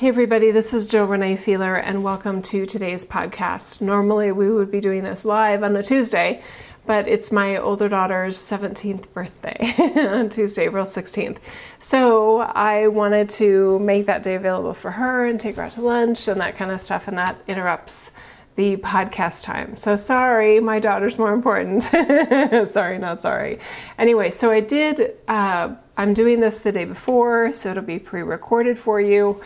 Hey, 0.00 0.08
everybody, 0.08 0.50
this 0.50 0.72
is 0.72 0.88
Jill 0.90 1.04
Renee 1.04 1.36
Feeler, 1.36 1.76
and 1.76 2.02
welcome 2.02 2.40
to 2.40 2.64
today's 2.64 3.04
podcast. 3.04 3.82
Normally, 3.82 4.32
we 4.32 4.48
would 4.48 4.70
be 4.70 4.80
doing 4.80 5.04
this 5.04 5.26
live 5.26 5.62
on 5.62 5.76
a 5.76 5.82
Tuesday, 5.82 6.42
but 6.86 7.06
it's 7.06 7.30
my 7.30 7.58
older 7.58 7.86
daughter's 7.86 8.38
17th 8.38 9.12
birthday 9.12 9.74
on 10.10 10.30
Tuesday, 10.30 10.64
April 10.64 10.86
16th. 10.86 11.36
So 11.76 12.38
I 12.38 12.86
wanted 12.86 13.28
to 13.40 13.78
make 13.80 14.06
that 14.06 14.22
day 14.22 14.36
available 14.36 14.72
for 14.72 14.92
her 14.92 15.26
and 15.26 15.38
take 15.38 15.56
her 15.56 15.64
out 15.64 15.72
to 15.72 15.82
lunch 15.82 16.28
and 16.28 16.40
that 16.40 16.56
kind 16.56 16.70
of 16.70 16.80
stuff, 16.80 17.06
and 17.06 17.18
that 17.18 17.36
interrupts 17.46 18.12
the 18.56 18.78
podcast 18.78 19.44
time. 19.44 19.76
So 19.76 19.96
sorry, 19.96 20.60
my 20.60 20.78
daughter's 20.78 21.18
more 21.18 21.34
important. 21.34 21.82
sorry, 22.66 22.96
not 22.96 23.20
sorry. 23.20 23.58
Anyway, 23.98 24.30
so 24.30 24.50
I 24.50 24.60
did, 24.60 25.18
uh, 25.28 25.74
I'm 25.98 26.14
doing 26.14 26.40
this 26.40 26.60
the 26.60 26.72
day 26.72 26.86
before, 26.86 27.52
so 27.52 27.72
it'll 27.72 27.82
be 27.82 27.98
pre 27.98 28.22
recorded 28.22 28.78
for 28.78 28.98
you 28.98 29.42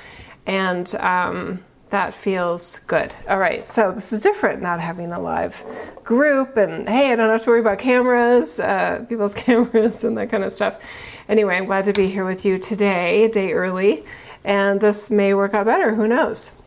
and 0.47 0.95
um, 0.97 1.65
that 1.91 2.13
feels 2.13 2.79
good. 2.87 3.15
All 3.29 3.39
right, 3.39 3.67
so 3.69 3.93
this 3.93 4.13
is 4.13 4.21
different 4.21 4.61
not 4.61 4.81
having 4.81 5.13
a 5.13 5.21
live 5.21 5.63
group, 6.03 6.57
and 6.57 6.89
hey, 6.89 7.13
I 7.13 7.17
don't 7.17 7.31
have 7.31 7.45
to 7.45 7.51
worry 7.51 7.61
about 7.61 7.79
cameras, 7.79 8.59
uh, 8.59 9.05
people's 9.09 9.35
cameras, 9.47 10.05
and 10.05 10.19
that 10.19 10.31
kind 10.31 10.45
of 10.45 10.53
stuff. 10.53 10.81
Anyway, 11.29 11.57
I'm 11.57 11.67
glad 11.67 11.85
to 11.87 11.93
be 11.93 12.09
here 12.09 12.25
with 12.25 12.45
you 12.45 12.59
today, 12.59 13.25
a 13.25 13.29
day 13.29 13.53
early, 13.53 14.05
and 14.45 14.81
this 14.81 15.11
may 15.11 15.35
work 15.35 15.55
out 15.55 15.67
better. 15.67 15.95
Who 15.95 16.09
knows? 16.09 16.61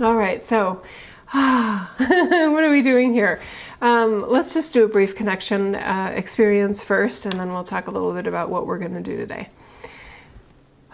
All 0.00 0.14
right, 0.16 0.42
so 0.42 0.82
what 1.30 2.64
are 2.64 2.70
we 2.70 2.80
doing 2.82 3.12
here? 3.12 3.42
Um, 3.80 4.28
let's 4.28 4.54
just 4.54 4.72
do 4.72 4.84
a 4.84 4.88
brief 4.88 5.14
connection 5.14 5.74
uh, 5.74 6.12
experience 6.14 6.82
first, 6.82 7.26
and 7.26 7.38
then 7.38 7.52
we'll 7.52 7.64
talk 7.64 7.86
a 7.86 7.90
little 7.90 8.12
bit 8.12 8.26
about 8.26 8.48
what 8.48 8.66
we're 8.66 8.78
going 8.78 8.94
to 8.94 9.02
do 9.02 9.16
today. 9.16 9.50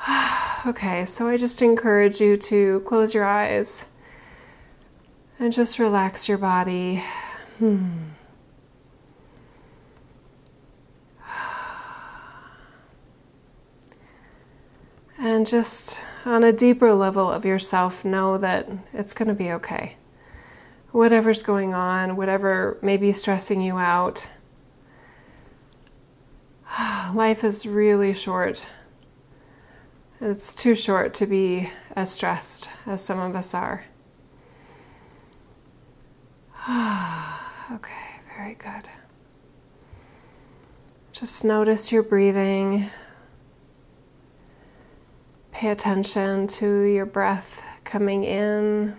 okay, 0.67 1.05
so 1.05 1.29
I 1.29 1.37
just 1.37 1.63
encourage 1.63 2.21
you 2.21 2.37
to 2.37 2.81
close 2.81 3.15
your 3.15 3.25
eyes 3.25 3.87
and 5.39 5.53
just 5.53 5.79
relax 5.79 6.29
your 6.29 6.39
body. 6.39 7.03
Hmm. 7.59 8.11
And 15.17 15.47
just 15.47 15.99
on 16.27 16.45
a 16.45 16.53
deeper 16.53 16.93
level 16.93 17.31
of 17.31 17.47
yourself, 17.47 18.05
know 18.05 18.37
that 18.37 18.69
it's 18.93 19.15
going 19.15 19.29
to 19.29 19.35
be 19.35 19.51
okay. 19.53 19.97
Whatever's 20.91 21.43
going 21.43 21.73
on, 21.73 22.17
whatever 22.17 22.79
may 22.83 22.99
be 22.99 23.13
stressing 23.13 23.63
you 23.63 23.79
out, 23.79 24.29
life 27.15 27.43
is 27.43 27.67
really 27.67 28.13
short. 28.13 28.67
It's 30.27 30.55
too 30.55 30.75
short 30.75 31.13
to 31.15 31.27
be 31.27 31.69
as 31.95 32.11
stressed 32.11 32.71
as 32.87 33.05
some 33.05 33.19
of 33.21 33.37
us 33.37 33.53
are. 33.53 33.85
okay, 37.73 38.23
very 38.35 38.55
good. 38.55 38.89
Just 41.13 41.45
notice 41.45 41.93
your 41.93 42.03
breathing. 42.03 42.89
Pay 45.53 45.69
attention 45.69 46.47
to 46.47 46.85
your 46.85 47.05
breath 47.05 47.67
coming 47.85 48.25
in 48.25 48.97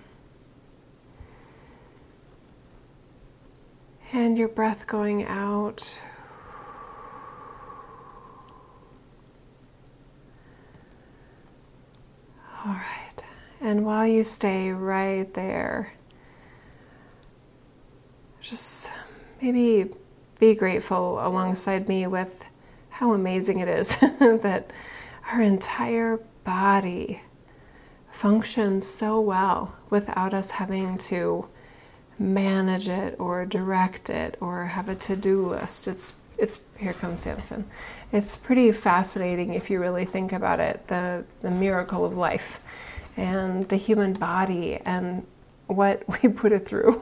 and 4.14 4.38
your 4.38 4.48
breath 4.48 4.86
going 4.86 5.26
out. 5.26 5.98
All 12.66 12.72
right. 12.72 13.24
And 13.62 13.86
while 13.86 14.08
you 14.08 14.24
stay 14.24 14.72
right 14.72 15.32
there, 15.36 15.94
just 18.42 18.90
maybe 19.40 19.92
be 20.40 20.56
grateful 20.56 21.20
alongside 21.26 21.88
me 21.88 22.08
with 22.08 22.44
how 22.90 23.14
amazing 23.14 23.60
it 23.60 23.68
is 23.68 23.96
that 24.00 24.72
our 25.32 25.42
entire 25.42 26.20
body 26.44 27.22
functions 28.12 28.88
so 28.88 29.20
well 29.20 29.76
without 29.92 30.34
us 30.34 30.52
having 30.52 30.98
to 30.98 31.48
manage 32.18 32.88
it 32.88 33.16
or 33.20 33.46
direct 33.46 34.10
it 34.10 34.38
or 34.42 34.66
have 34.66 34.90
a 34.90 34.96
to-do 34.96 35.50
list. 35.50 35.88
It's 35.88 36.16
it's 36.38 36.64
here 36.78 36.94
comes 36.94 37.22
Samson. 37.22 37.66
It's 38.12 38.36
pretty 38.36 38.72
fascinating 38.72 39.54
if 39.54 39.70
you 39.70 39.80
really 39.80 40.06
think 40.06 40.32
about 40.32 40.60
it, 40.60 40.88
the 40.88 41.26
the 41.42 41.52
miracle 41.52 42.06
of 42.06 42.18
life 42.18 42.60
and 43.18 43.68
the 43.70 43.78
human 43.78 44.14
body 44.14 44.80
and 44.86 45.26
what 45.68 46.04
we 46.24 46.30
put 46.30 46.52
it 46.52 46.66
through 46.66 47.00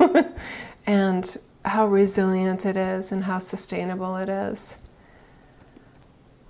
and 0.85 1.37
how 1.65 1.87
resilient 1.87 2.65
it 2.65 2.75
is 2.75 3.11
and 3.11 3.23
how 3.23 3.39
sustainable 3.39 4.17
it 4.17 4.29
is. 4.29 4.77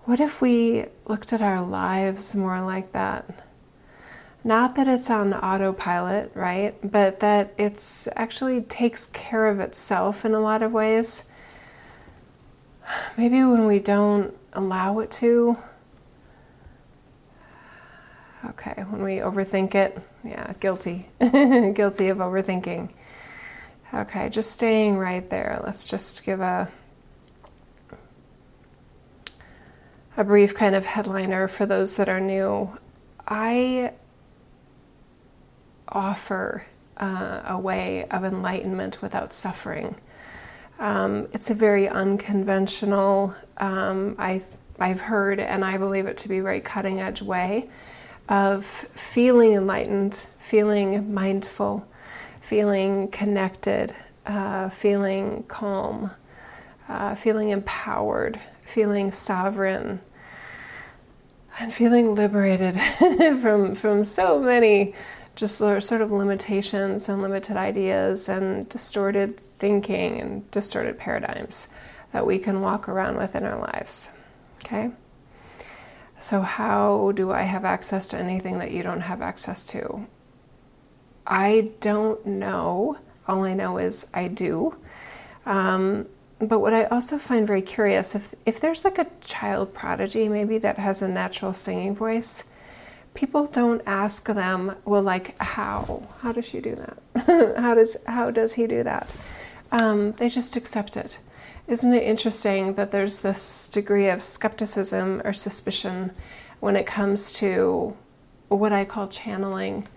What 0.06 0.20
if 0.20 0.42
we 0.42 0.86
looked 1.06 1.32
at 1.32 1.42
our 1.42 1.62
lives 1.66 2.36
more 2.36 2.62
like 2.62 2.92
that? 2.92 3.48
Not 4.44 4.76
that 4.76 4.90
it's 4.90 5.10
on 5.10 5.34
autopilot, 5.34 6.32
right? 6.34 6.76
But 6.84 7.22
that 7.22 7.54
it's 7.58 8.10
actually 8.18 8.62
takes 8.62 9.06
care 9.06 9.48
of 9.48 9.62
itself 9.62 10.26
in 10.26 10.34
a 10.34 10.42
lot 10.42 10.62
of 10.62 10.74
ways 10.74 11.30
maybe 13.18 13.44
when 13.44 13.66
we 13.66 13.80
don't 13.80 14.36
allow 14.54 15.00
it 15.00 15.12
to. 15.12 15.58
Okay, 18.46 18.84
when 18.90 19.04
we 19.04 19.18
overthink 19.18 19.74
it, 19.74 19.98
yeah, 20.24 20.54
guilty. 20.60 21.08
guilty 21.20 22.10
of 22.10 22.18
overthinking. 22.18 22.92
Okay, 23.94 24.30
just 24.30 24.52
staying 24.52 24.98
right 24.98 25.30
there. 25.30 25.62
Let's 25.64 25.88
just 25.88 26.26
give 26.26 26.42
a 26.42 26.72
a 30.16 30.24
brief 30.24 30.54
kind 30.56 30.76
of 30.76 30.86
headliner 30.86 31.48
for 31.48 31.66
those 31.66 31.96
that 31.96 32.10
are 32.10 32.20
new. 32.20 32.78
I 33.28 33.94
offer 35.88 36.68
uh, 36.98 37.42
a 37.46 37.58
way 37.58 38.06
of 38.10 38.24
enlightenment 38.24 39.02
without 39.02 39.34
suffering. 39.34 39.96
Um, 40.84 41.30
it's 41.32 41.50
a 41.50 41.54
very 41.54 41.88
unconventional, 41.88 43.34
um, 43.56 44.18
I, 44.20 44.42
I've 44.82 45.00
heard, 45.00 45.40
and 45.40 45.64
I 45.64 45.78
believe 45.78 46.08
it 46.08 46.18
to 46.18 46.28
be 46.28 46.40
a 46.40 46.44
very 46.44 46.60
cutting 46.60 47.00
edge 47.00 47.22
way 47.22 47.70
of 48.28 48.66
feeling 48.66 49.54
enlightened, 49.54 50.28
feeling 50.40 51.14
mindful, 51.14 51.88
feeling 52.42 53.08
connected, 53.08 53.96
uh, 54.26 54.68
feeling 54.68 55.44
calm, 55.48 56.12
uh, 56.90 57.16
feeling 57.16 57.52
empowered, 57.52 58.42
feeling 58.66 59.10
sovereign, 59.10 60.02
and 61.62 61.74
feeling 61.74 62.14
liberated 62.14 62.78
from, 63.42 63.74
from 63.74 64.04
so 64.04 64.38
many 64.38 64.94
just 65.36 65.58
sort 65.58 66.02
of 66.02 66.12
limitations 66.12 67.10
and 67.10 67.22
limited 67.22 67.58
ideas 67.58 68.30
and 68.30 68.70
distorted 68.70 69.40
thinking 69.40 70.20
and 70.22 70.50
distorted 70.52 70.98
paradigms 70.98 71.68
that 72.12 72.26
we 72.26 72.38
can 72.38 72.62
walk 72.62 72.88
around 72.88 73.18
with 73.18 73.36
in 73.36 73.44
our 73.44 73.60
lives. 73.60 74.12
Okay? 74.64 74.92
So, 76.20 76.42
how 76.42 77.12
do 77.16 77.32
I 77.32 77.42
have 77.42 77.66
access 77.66 78.08
to 78.10 78.18
anything 78.18 78.60
that 78.60 78.72
you 78.72 78.84
don't 78.84 79.02
have 79.02 79.22
access 79.22 79.66
to? 79.68 80.08
I 81.28 81.72
don't 81.82 82.26
know. 82.26 82.98
All 83.28 83.44
I 83.44 83.54
know 83.54 83.78
is 83.78 84.08
I 84.14 84.28
do. 84.28 84.78
Um, 85.46 86.08
but 86.40 86.60
what 86.60 86.74
I 86.74 86.86
also 86.86 87.18
find 87.18 87.48
very 87.48 87.62
curious 87.62 88.16
if, 88.16 88.36
if 88.46 88.60
there's 88.60 88.84
like 88.84 88.98
a 88.98 89.08
child 89.22 89.74
prodigy 89.74 90.28
maybe 90.28 90.58
that 90.60 90.78
has 90.78 91.02
a 91.02 91.08
natural 91.08 91.54
singing 91.54 91.96
voice, 91.96 92.46
people 93.14 93.46
don't 93.46 93.82
ask 93.86 94.26
them, 94.26 94.76
well, 94.86 95.02
like 95.02 95.40
how? 95.42 96.04
How 96.22 96.32
does 96.32 96.46
she 96.46 96.60
do 96.60 96.76
that? 96.76 97.56
how 97.58 97.76
does 97.76 97.98
how 98.06 98.32
does 98.32 98.54
he 98.54 98.68
do 98.68 98.84
that? 98.84 99.14
Um, 99.72 100.14
they 100.14 100.30
just 100.30 100.56
accept 100.56 100.98
it. 100.98 101.20
Isn't 101.68 101.94
it 101.94 102.04
interesting 102.04 102.74
that 102.74 102.92
there's 102.92 103.22
this 103.22 103.70
degree 103.70 104.10
of 104.10 104.22
skepticism 104.22 105.22
or 105.24 105.34
suspicion 105.34 106.12
when 106.60 106.76
it 106.76 106.86
comes 106.86 107.32
to 107.34 107.96
what 108.50 108.74
I 108.74 108.86
call 108.86 109.08
channeling? 109.08 109.88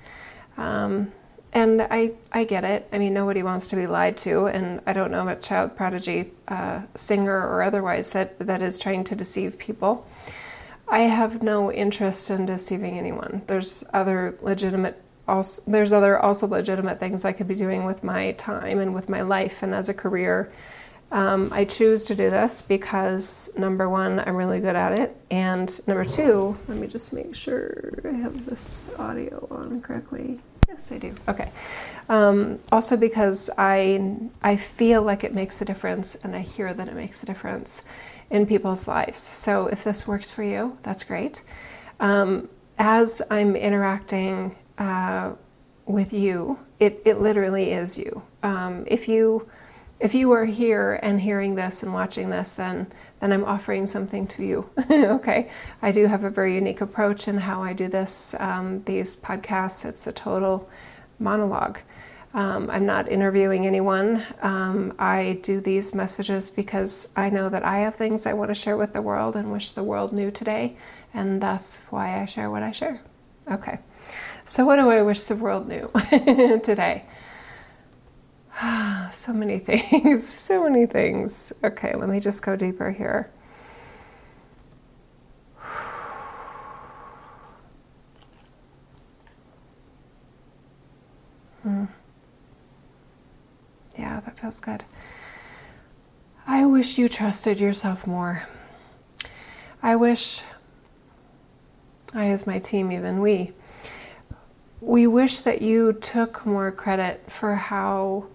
Um, 0.57 1.13
and 1.53 1.83
I, 1.83 2.13
I 2.33 2.45
get 2.45 2.65
it. 2.65 2.87
I 2.93 2.99
mean, 2.99 3.15
nobody 3.15 3.43
wants 3.43 3.69
to 3.69 3.77
be 3.77 3.87
lied 3.87 4.17
to, 4.19 4.47
and 4.47 4.81
I 4.87 4.93
don't 4.93 5.11
know 5.11 5.23
about 5.23 5.41
child 5.41 5.77
prodigy 5.77 6.33
uh, 6.49 6.83
singer 6.95 7.49
or 7.49 7.63
otherwise 7.63 8.11
that, 8.11 8.39
that 8.41 8.63
is 8.63 8.79
trying 8.79 9.05
to 9.05 9.17
deceive 9.17 9.59
people. 9.59 10.07
I 10.89 11.01
have 11.01 11.43
no 11.43 11.73
interest 11.73 12.31
in 12.31 12.47
deceiving 12.47 12.99
anyone. 12.99 13.43
There's 13.47 13.85
other 13.93 14.39
legitimate 14.43 15.03
also 15.29 15.63
there's 15.71 15.93
other 15.93 16.19
also 16.19 16.47
legitimate 16.47 17.01
things 17.01 17.25
I 17.25 17.33
could 17.33 17.49
be 17.49 17.57
doing 17.57 17.85
with 17.85 18.05
my 18.05 18.33
time 18.33 18.79
and 18.79 18.95
with 18.95 19.09
my 19.09 19.23
life 19.23 19.63
and 19.63 19.75
as 19.75 19.89
a 19.89 19.95
career 19.95 20.53
Um, 21.13 21.51
I 21.53 21.65
choose 21.65 22.03
to 22.05 22.17
do 22.17 22.31
this 22.31 22.63
because 22.63 23.51
number 23.57 23.89
one, 23.89 24.19
I'm 24.19 24.35
really 24.35 24.59
good 24.59 24.75
at 24.75 24.99
it, 24.99 25.17
and 25.31 25.71
number 25.87 26.05
two, 26.05 26.59
let 26.67 26.79
me 26.79 26.89
just 26.89 27.13
make 27.13 27.33
sure 27.35 28.01
I 28.05 28.09
have 28.09 28.45
this 28.45 28.91
audio 28.99 29.47
on 29.51 29.81
correctly. 29.83 30.41
Yes, 30.69 30.91
I 30.91 30.99
do. 30.99 31.15
Okay. 31.29 31.53
Um, 32.09 32.59
also 32.73 32.97
because 32.97 33.51
I 33.57 34.01
I 34.43 34.57
feel 34.57 35.03
like 35.03 35.23
it 35.23 35.33
makes 35.33 35.63
a 35.63 35.65
difference, 35.65 36.17
and 36.25 36.35
I 36.35 36.41
hear 36.41 36.75
that 36.75 36.89
it 36.89 36.95
makes 36.95 37.23
a 37.23 37.27
difference 37.27 37.85
in 38.31 38.47
people's 38.47 38.89
lives. 38.89 39.21
So 39.21 39.67
if 39.67 39.85
this 39.85 40.07
works 40.07 40.31
for 40.31 40.43
you, 40.43 40.79
that's 40.83 41.05
great. 41.05 41.43
Um, 42.01 42.49
as 42.79 43.23
I'm 43.31 43.57
interacting 43.57 44.57
uh, 44.79 45.33
with 45.87 46.13
you, 46.13 46.59
it 46.79 47.01
it 47.05 47.21
literally 47.21 47.73
is 47.73 47.99
you. 47.99 48.23
Um, 48.43 48.85
if 48.87 49.09
you 49.09 49.49
if 49.99 50.15
you 50.15 50.33
are 50.33 50.45
here 50.45 50.99
and 51.03 51.21
hearing 51.21 51.55
this 51.55 51.83
and 51.83 51.95
watching 51.95 52.31
this, 52.31 52.55
then 52.55 52.93
then 53.21 53.33
I'm 53.33 53.45
offering 53.45 53.87
something 53.87 54.27
to 54.29 54.45
you. 54.45 54.69
okay, 54.91 55.51
I 55.81 55.91
do 55.91 56.07
have 56.07 56.25
a 56.25 56.31
very 56.31 56.55
unique 56.55 56.83
approach 56.83 57.29
in 57.29 57.39
how 57.39 57.63
I 57.63 57.73
do 57.73 57.89
this. 57.89 58.35
Um, 58.39 58.83
these 58.85 59.17
podcasts, 59.17 59.87
it's 59.87 60.07
a 60.07 60.13
total 60.13 60.69
monologue. 61.19 61.81
Um, 62.37 62.69
I'm 62.69 62.85
not 62.85 63.11
interviewing 63.11 63.67
anyone. 63.67 64.23
Um, 64.43 64.93
I 64.99 65.41
do 65.43 65.59
these 65.59 65.95
messages 65.95 66.51
because 66.51 67.09
I 67.17 67.31
know 67.31 67.49
that 67.49 67.65
I 67.65 67.79
have 67.79 67.95
things 67.95 68.27
I 68.27 68.35
want 68.35 68.51
to 68.51 68.55
share 68.55 68.77
with 68.77 68.93
the 68.93 69.01
world 69.01 69.37
and 69.37 69.51
wish 69.51 69.71
the 69.71 69.83
world 69.83 70.13
knew 70.13 70.31
today, 70.31 70.77
and 71.15 71.41
that's 71.41 71.79
why 71.89 72.21
I 72.21 72.27
share 72.27 72.51
what 72.51 72.63
I 72.63 72.73
share. 72.73 73.01
Okay, 73.51 73.79
so 74.45 74.67
what 74.67 74.77
do 74.77 74.91
I 74.91 75.01
wish 75.01 75.23
the 75.23 75.35
world 75.35 75.67
knew 75.67 75.91
today? 76.63 77.07
so 79.15 79.33
many 79.33 79.59
things, 79.59 80.29
so 80.29 80.63
many 80.63 80.85
things. 80.85 81.55
Okay, 81.65 81.95
let 81.95 82.11
me 82.11 82.21
just 82.21 82.43
go 82.43 82.55
deeper 82.55 82.91
here. 82.91 83.31
Hmm. 91.63 91.87
Yeah, 94.07 94.21
that 94.21 94.39
feels 94.39 94.61
good. 94.61 94.85
I 96.47 96.65
wish 96.65 96.97
you 96.97 97.09
trusted 97.09 97.59
yourself 97.59 98.07
more. 98.07 98.49
I 99.83 99.97
wish 99.97 100.43
I, 102.15 102.27
as 102.27 102.47
my 102.47 102.61
team, 102.61 102.93
even 102.93 103.21
we, 103.21 103.51
we 104.81 105.09
wish 105.09 105.41
that 105.41 105.61
you 105.61 105.93
took 105.93 106.47
more 106.47 106.71
credit 106.71 107.29
for 107.29 107.57
how 107.57 108.29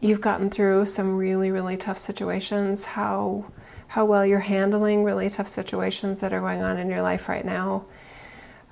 you've 0.00 0.20
gotten 0.20 0.50
through 0.50 0.86
some 0.86 1.16
really, 1.16 1.52
really 1.52 1.76
tough 1.76 1.98
situations, 1.98 2.84
how 2.84 3.44
how 3.86 4.04
well 4.04 4.26
you're 4.26 4.40
handling 4.40 5.04
really 5.04 5.30
tough 5.30 5.48
situations 5.48 6.18
that 6.20 6.32
are 6.32 6.40
going 6.40 6.62
on 6.62 6.78
in 6.78 6.90
your 6.90 7.00
life 7.02 7.28
right 7.28 7.44
now, 7.44 7.84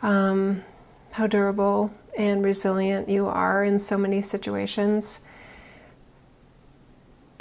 um, 0.03 0.65
how 1.13 1.29
durable 1.29 1.93
and 2.19 2.45
resilient 2.45 3.09
you 3.09 3.29
are 3.29 3.63
in 3.63 3.79
so 3.79 3.97
many 3.97 4.21
situations. 4.21 5.21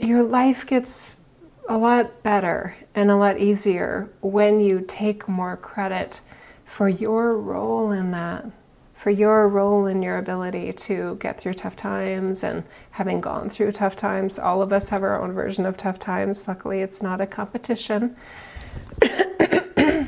Your 0.02 0.24
life 0.24 0.66
gets 0.66 1.16
a 1.70 1.78
lot 1.78 2.24
better 2.24 2.76
and 2.96 3.12
a 3.12 3.16
lot 3.16 3.38
easier 3.38 4.10
when 4.22 4.60
you 4.60 4.84
take 4.86 5.28
more 5.28 5.56
credit 5.56 6.22
for 6.66 6.90
your 6.90 7.38
role 7.38 7.92
in 7.92 8.12
that 8.12 8.46
for 9.02 9.10
your 9.10 9.48
role 9.48 9.88
in 9.88 10.04
your 10.04 10.20
ability 10.20 10.72
to 10.72 11.18
get 11.20 11.40
through 11.40 11.56
tough 11.56 11.76
times 11.76 12.44
and 12.44 12.64
having 12.92 13.20
gone 13.20 13.50
through 13.50 13.72
tough 13.72 13.96
times. 13.96 14.38
All 14.38 14.62
of 14.62 14.72
us 14.72 14.90
have 14.90 15.02
our 15.02 15.20
own 15.20 15.34
version 15.34 15.66
of 15.66 15.76
tough 15.76 15.98
times. 15.98 16.48
Luckily, 16.48 16.82
it's 16.82 17.02
not 17.02 17.20
a 17.20 17.26
competition. 17.26 18.16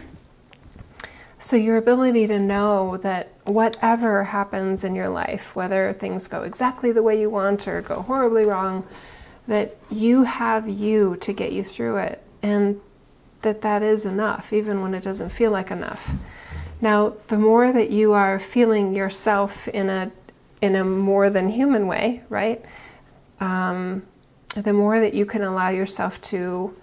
so, 1.39 1.55
your 1.55 1.77
ability 1.77 2.27
to 2.27 2.37
know 2.37 2.97
that 2.97 3.33
whatever 3.45 4.25
happens 4.25 4.83
in 4.83 4.93
your 4.93 5.09
life, 5.09 5.55
whether 5.55 5.91
things 5.91 6.27
go 6.27 6.43
exactly 6.43 6.91
the 6.91 7.01
way 7.01 7.19
you 7.19 7.31
want 7.31 7.67
or 7.67 7.81
go 7.81 8.03
horribly 8.03 8.45
wrong, 8.45 8.85
that 9.47 9.75
you 9.91 10.23
have 10.23 10.69
you 10.69 11.17
to 11.17 11.33
get 11.33 11.51
you 11.51 11.63
through 11.63 11.97
it 11.97 12.23
and 12.41 12.79
that 13.41 13.61
that 13.61 13.83
is 13.83 14.05
enough, 14.05 14.53
even 14.53 14.81
when 14.81 14.93
it 14.93 15.03
doesn't 15.03 15.29
feel 15.29 15.51
like 15.51 15.69
enough. 15.69 16.11
Now, 16.81 17.13
the 17.27 17.37
more 17.37 17.71
that 17.71 17.91
you 17.91 18.13
are 18.13 18.39
feeling 18.39 18.93
yourself 18.93 19.67
in 19.67 19.89
a 19.89 20.11
in 20.61 20.75
a 20.75 20.83
more 20.83 21.29
than 21.29 21.49
human 21.49 21.87
way, 21.87 22.23
right? 22.29 22.63
Um, 23.41 24.03
the 24.55 24.71
more 24.71 24.99
that 25.01 25.13
you 25.13 25.25
can 25.25 25.41
allow 25.41 25.69
yourself 25.69 26.21
to 26.21 26.73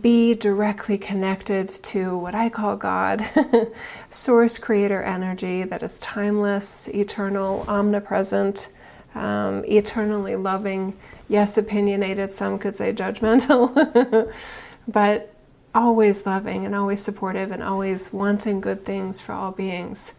be 0.00 0.34
directly 0.34 0.98
connected 0.98 1.68
to 1.68 2.16
what 2.16 2.34
I 2.34 2.48
call 2.48 2.76
God, 2.76 3.28
source 4.10 4.58
creator 4.58 5.02
energy 5.02 5.62
that 5.62 5.82
is 5.82 6.00
timeless, 6.00 6.88
eternal, 6.88 7.64
omnipresent, 7.68 8.70
um, 9.16 9.64
eternally 9.64 10.36
loving. 10.36 10.96
Yes, 11.28 11.58
opinionated, 11.58 12.32
some 12.32 12.58
could 12.58 12.74
say 12.74 12.92
judgmental, 12.92 14.32
but 14.88 15.34
always 15.74 16.24
loving 16.24 16.64
and 16.64 16.74
always 16.74 17.02
supportive 17.02 17.50
and 17.50 17.62
always 17.62 18.12
wanting 18.12 18.60
good 18.60 18.84
things 18.84 19.20
for 19.20 19.32
all 19.32 19.50
beings. 19.50 20.14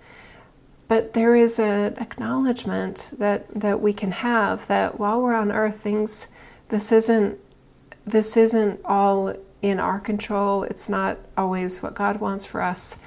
But 0.88 1.14
there 1.14 1.36
is 1.36 1.60
an 1.60 1.98
acknowledgement 1.98 3.12
that, 3.18 3.48
that 3.54 3.82
we 3.82 3.94
can 3.94 4.12
have 4.12 4.68
that 4.68 5.00
while 5.00 5.22
we're 5.22 5.34
on 5.34 5.52
earth, 5.52 5.80
things 5.80 6.28
this 6.70 6.92
isn't 6.92 7.40
this 8.06 8.38
isn't 8.38 8.80
all 8.86 9.36
in 9.62 9.80
our 9.80 10.00
control. 10.00 10.64
It's 10.64 10.88
not 10.88 11.18
always 11.36 11.84
what 11.84 11.94
God 11.94 12.22
wants 12.22 12.46
for 12.46 12.62
us. 12.62 13.00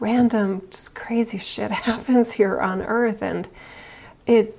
Random, 0.00 0.62
just 0.70 0.96
crazy 0.96 1.38
shit 1.38 1.70
happens 1.70 2.32
here 2.32 2.60
on 2.60 2.82
earth, 2.82 3.22
and 3.22 3.46
it 4.26 4.58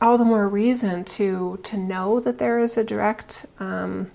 all 0.00 0.18
the 0.18 0.24
more 0.24 0.48
reason 0.48 1.04
to 1.04 1.58
to 1.62 1.76
know 1.76 2.20
that 2.20 2.38
there 2.38 2.58
is 2.58 2.76
a 2.76 2.84
direct 2.84 3.46
um, 3.58 4.10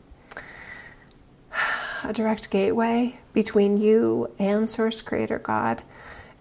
a 2.04 2.14
direct 2.14 2.50
gateway 2.50 3.20
between 3.34 3.78
you 3.78 4.32
and 4.40 4.70
Source 4.70 5.02
Creator 5.02 5.40
God, 5.40 5.84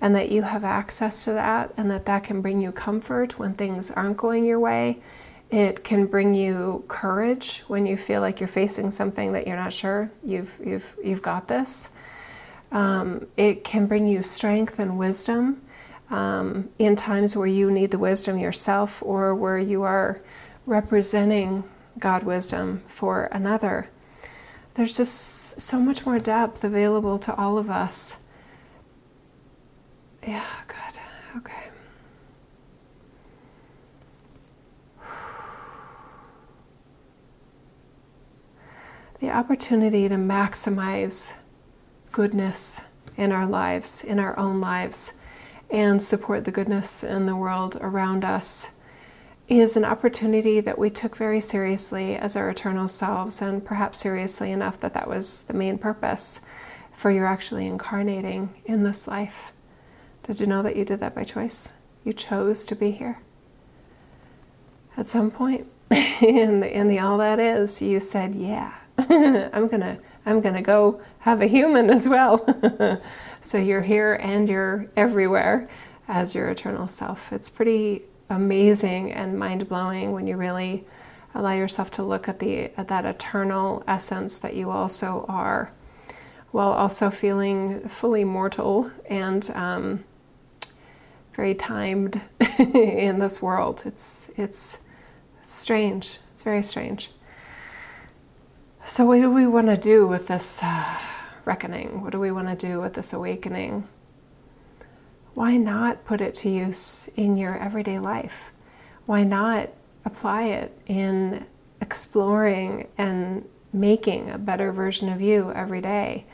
and 0.01 0.15
that 0.15 0.31
you 0.31 0.43
have 0.43 0.65
access 0.65 1.25
to 1.25 1.33
that, 1.33 1.73
and 1.77 1.91
that 1.91 2.07
that 2.07 2.25
can 2.25 2.41
bring 2.41 2.61
you 2.61 2.73
comfort 2.73 3.39
when 3.39 3.55
things 3.55 3.91
aren't 3.91 4.17
going 4.17 4.45
your 4.45 4.61
way. 4.61 4.99
It 5.51 5.85
can 5.85 6.07
bring 6.07 6.35
you 6.35 6.85
courage 6.89 7.63
when 7.69 7.87
you 7.87 7.97
feel 7.97 8.21
like 8.21 8.41
you're 8.41 8.49
facing 8.49 8.91
something 8.91 9.33
that 9.33 9.47
you're 9.47 9.57
not 9.57 9.73
sure 9.73 10.11
you've 10.25 10.53
you've 10.65 10.97
you've 11.03 11.23
got 11.23 11.49
this. 11.49 11.91
Um, 12.73 13.27
it 13.37 13.63
can 13.63 13.87
bring 13.87 14.09
you 14.09 14.23
strength 14.23 14.79
and 14.81 14.99
wisdom 14.99 15.63
um, 16.11 16.69
in 16.79 16.97
times 16.97 17.37
where 17.37 17.47
you 17.47 17.71
need 17.71 17.91
the 17.91 17.99
wisdom 17.99 18.39
yourself 18.39 19.03
or 19.03 19.35
where 19.35 19.59
you 19.59 19.83
are 19.83 20.21
representing 20.67 21.65
God 21.99 22.23
wisdom 22.25 22.83
for 22.89 23.25
another 23.27 23.89
there's 24.77 24.95
just 24.95 25.59
so 25.59 25.81
much 25.81 26.05
more 26.05 26.19
depth 26.19 26.63
available 26.63 27.19
to 27.21 27.35
all 27.35 27.57
of 27.57 27.71
us. 27.71 28.19
Yeah, 30.27 30.45
good. 30.67 31.01
Okay. 31.39 31.71
The 39.21 39.31
opportunity 39.31 40.11
to 40.11 40.17
maximize 40.17 41.33
goodness 42.13 42.83
in 43.17 43.33
our 43.33 43.47
lives, 43.47 44.05
in 44.05 44.19
our 44.19 44.39
own 44.39 44.61
lives, 44.61 45.15
and 45.71 46.03
support 46.03 46.45
the 46.45 46.51
goodness 46.51 47.03
in 47.03 47.27
the 47.27 47.37
world 47.37 47.77
around 47.81 48.25
us 48.25 48.71
is 49.49 49.77
an 49.77 49.85
opportunity 49.85 50.61
that 50.61 50.79
we 50.79 50.91
took 50.91 51.17
very 51.17 51.41
seriously 51.41 52.17
as 52.17 52.35
our 52.35 52.51
eternal 52.51 52.89
selves, 52.89 53.41
and 53.41 53.65
perhaps 53.65 54.01
seriously 54.01 54.51
enough 54.51 54.81
that 54.81 54.95
that 54.95 55.09
was 55.09 55.43
the 55.45 55.55
main 55.55 55.79
purpose 55.79 56.41
for 56.93 57.11
your 57.11 57.27
actually 57.27 57.67
incarnating 57.67 58.55
in 58.65 58.83
this 58.83 59.07
life. 59.07 59.53
Did 60.25 60.41
you 60.41 60.47
know 60.47 60.63
that 60.63 60.75
you 60.77 60.85
did 60.85 60.99
that 61.01 61.15
by 61.15 61.23
choice? 61.23 61.69
You 62.05 62.13
chose 62.13 62.67
to 62.67 62.75
be 62.75 62.91
here. 62.91 63.19
At 64.97 65.07
some 65.07 65.31
point 65.31 65.69
in 65.91 66.61
the, 66.61 66.77
in 66.77 66.89
the 66.89 66.99
all 66.99 67.19
that 67.19 67.39
is, 67.39 67.81
you 67.81 68.01
said, 68.01 68.35
"Yeah, 68.35 68.75
I'm 68.99 69.69
gonna 69.69 69.99
I'm 70.25 70.41
gonna 70.41 70.63
go 70.63 71.01
have 71.21 71.43
a 71.43 71.47
human 71.47 71.91
as 71.91 72.09
well." 72.09 72.45
so 73.47 73.59
you're 73.59 73.83
here 73.83 74.15
and 74.15 74.49
you're 74.49 74.87
everywhere 74.97 75.69
as 76.09 76.35
your 76.35 76.49
eternal 76.49 76.89
self. 76.89 77.33
It's 77.33 77.49
pretty 77.49 78.03
amazing 78.29 79.13
and 79.13 79.39
mind 79.39 79.69
blowing 79.69 80.11
when 80.11 80.27
you 80.27 80.37
really 80.37 80.85
allow 81.33 81.53
yourself 81.53 81.93
to 81.93 82.03
look 82.03 82.29
at 82.29 82.41
the 82.41 82.71
at 82.77 82.89
that 82.89 83.05
eternal 83.05 83.85
essence 83.87 84.37
that 84.39 84.57
you 84.57 84.71
also 84.71 85.25
are, 85.29 85.71
while 86.51 86.71
also 86.73 87.09
feeling 87.09 87.89
fully 87.89 88.25
mortal 88.25 88.91
and 89.09 89.49
um, 89.51 90.05
very 91.37 91.55
timed 91.55 92.21
in 92.59 93.21
this 93.21 93.41
world. 93.41 93.85
It's 93.87 94.29
it's 94.37 94.81
strange. 95.45 96.19
It's 96.33 96.43
very 96.43 96.65
strange. 96.65 97.13
So, 98.87 99.05
what 99.05 99.17
do 99.17 99.31
we 99.31 99.47
want 99.47 99.69
to 99.69 99.77
do 99.77 100.05
with 100.07 100.27
this 100.27 100.61
uh, 100.65 100.97
reckoning? 101.47 102.03
What 102.03 102.13
do 102.13 102.21
we 102.21 102.31
want 102.31 102.49
to 102.49 102.67
do 102.67 102.81
with 102.81 102.93
this 102.93 103.15
awakening? 103.15 103.89
Why 105.33 105.57
not 105.57 106.05
put 106.05 106.21
it 106.21 106.35
to 106.35 106.51
use 106.51 107.09
in 107.17 107.37
your 107.37 107.57
everyday 107.57 107.99
life? 107.99 108.51
Why 109.07 109.25
not 109.25 109.71
apply 110.05 110.45
it 110.45 110.79
in 110.87 111.47
exploring 111.81 112.89
and 112.99 113.49
making 113.73 114.31
a 114.31 114.39
better 114.39 114.73
version 114.73 115.09
of 115.09 115.21
you 115.21 115.53
every 115.53 115.81
day? 115.81 116.27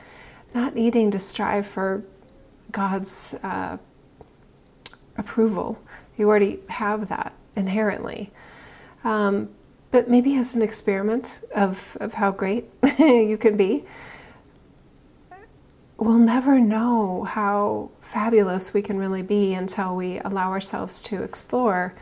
Not 0.55 0.75
needing 0.75 1.11
to 1.13 1.19
strive 1.19 1.67
for 1.67 2.03
God's 2.71 3.35
uh, 3.43 3.77
approval. 5.17 5.79
You 6.17 6.29
already 6.29 6.61
have 6.69 7.09
that 7.09 7.35
inherently. 7.55 8.33
Um, 9.05 9.51
but 9.91 10.09
maybe 10.09 10.37
as 10.37 10.55
an 10.55 10.63
experiment 10.63 11.41
of, 11.55 11.99
of 12.01 12.15
how 12.15 12.31
great 12.31 12.71
you 12.99 13.37
can 13.39 13.57
be, 13.59 13.85
we'll 16.03 16.19
never 16.19 16.59
know 16.59 17.25
how 17.25 17.91
fabulous 18.01 18.75
we 18.75 18.83
can 18.83 18.99
really 18.99 19.23
be 19.23 19.55
until 19.55 19.95
we 19.95 20.19
allow 20.21 20.51
ourselves 20.51 21.01
to 21.01 21.23
explore 21.23 21.95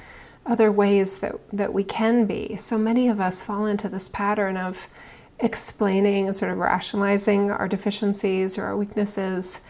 other 0.46 0.72
ways 0.72 1.18
that, 1.18 1.34
that 1.52 1.72
we 1.72 1.84
can 1.84 2.24
be. 2.24 2.56
So 2.56 2.78
many 2.78 3.08
of 3.08 3.20
us 3.20 3.42
fall 3.42 3.66
into 3.66 3.88
this 3.88 4.08
pattern 4.08 4.56
of 4.56 4.88
explaining 5.38 6.26
and 6.26 6.34
sort 6.34 6.50
of 6.50 6.58
rationalizing 6.58 7.50
our 7.50 7.68
deficiencies 7.68 8.56
or 8.56 8.64
our 8.64 8.76
weaknesses, 8.76 9.60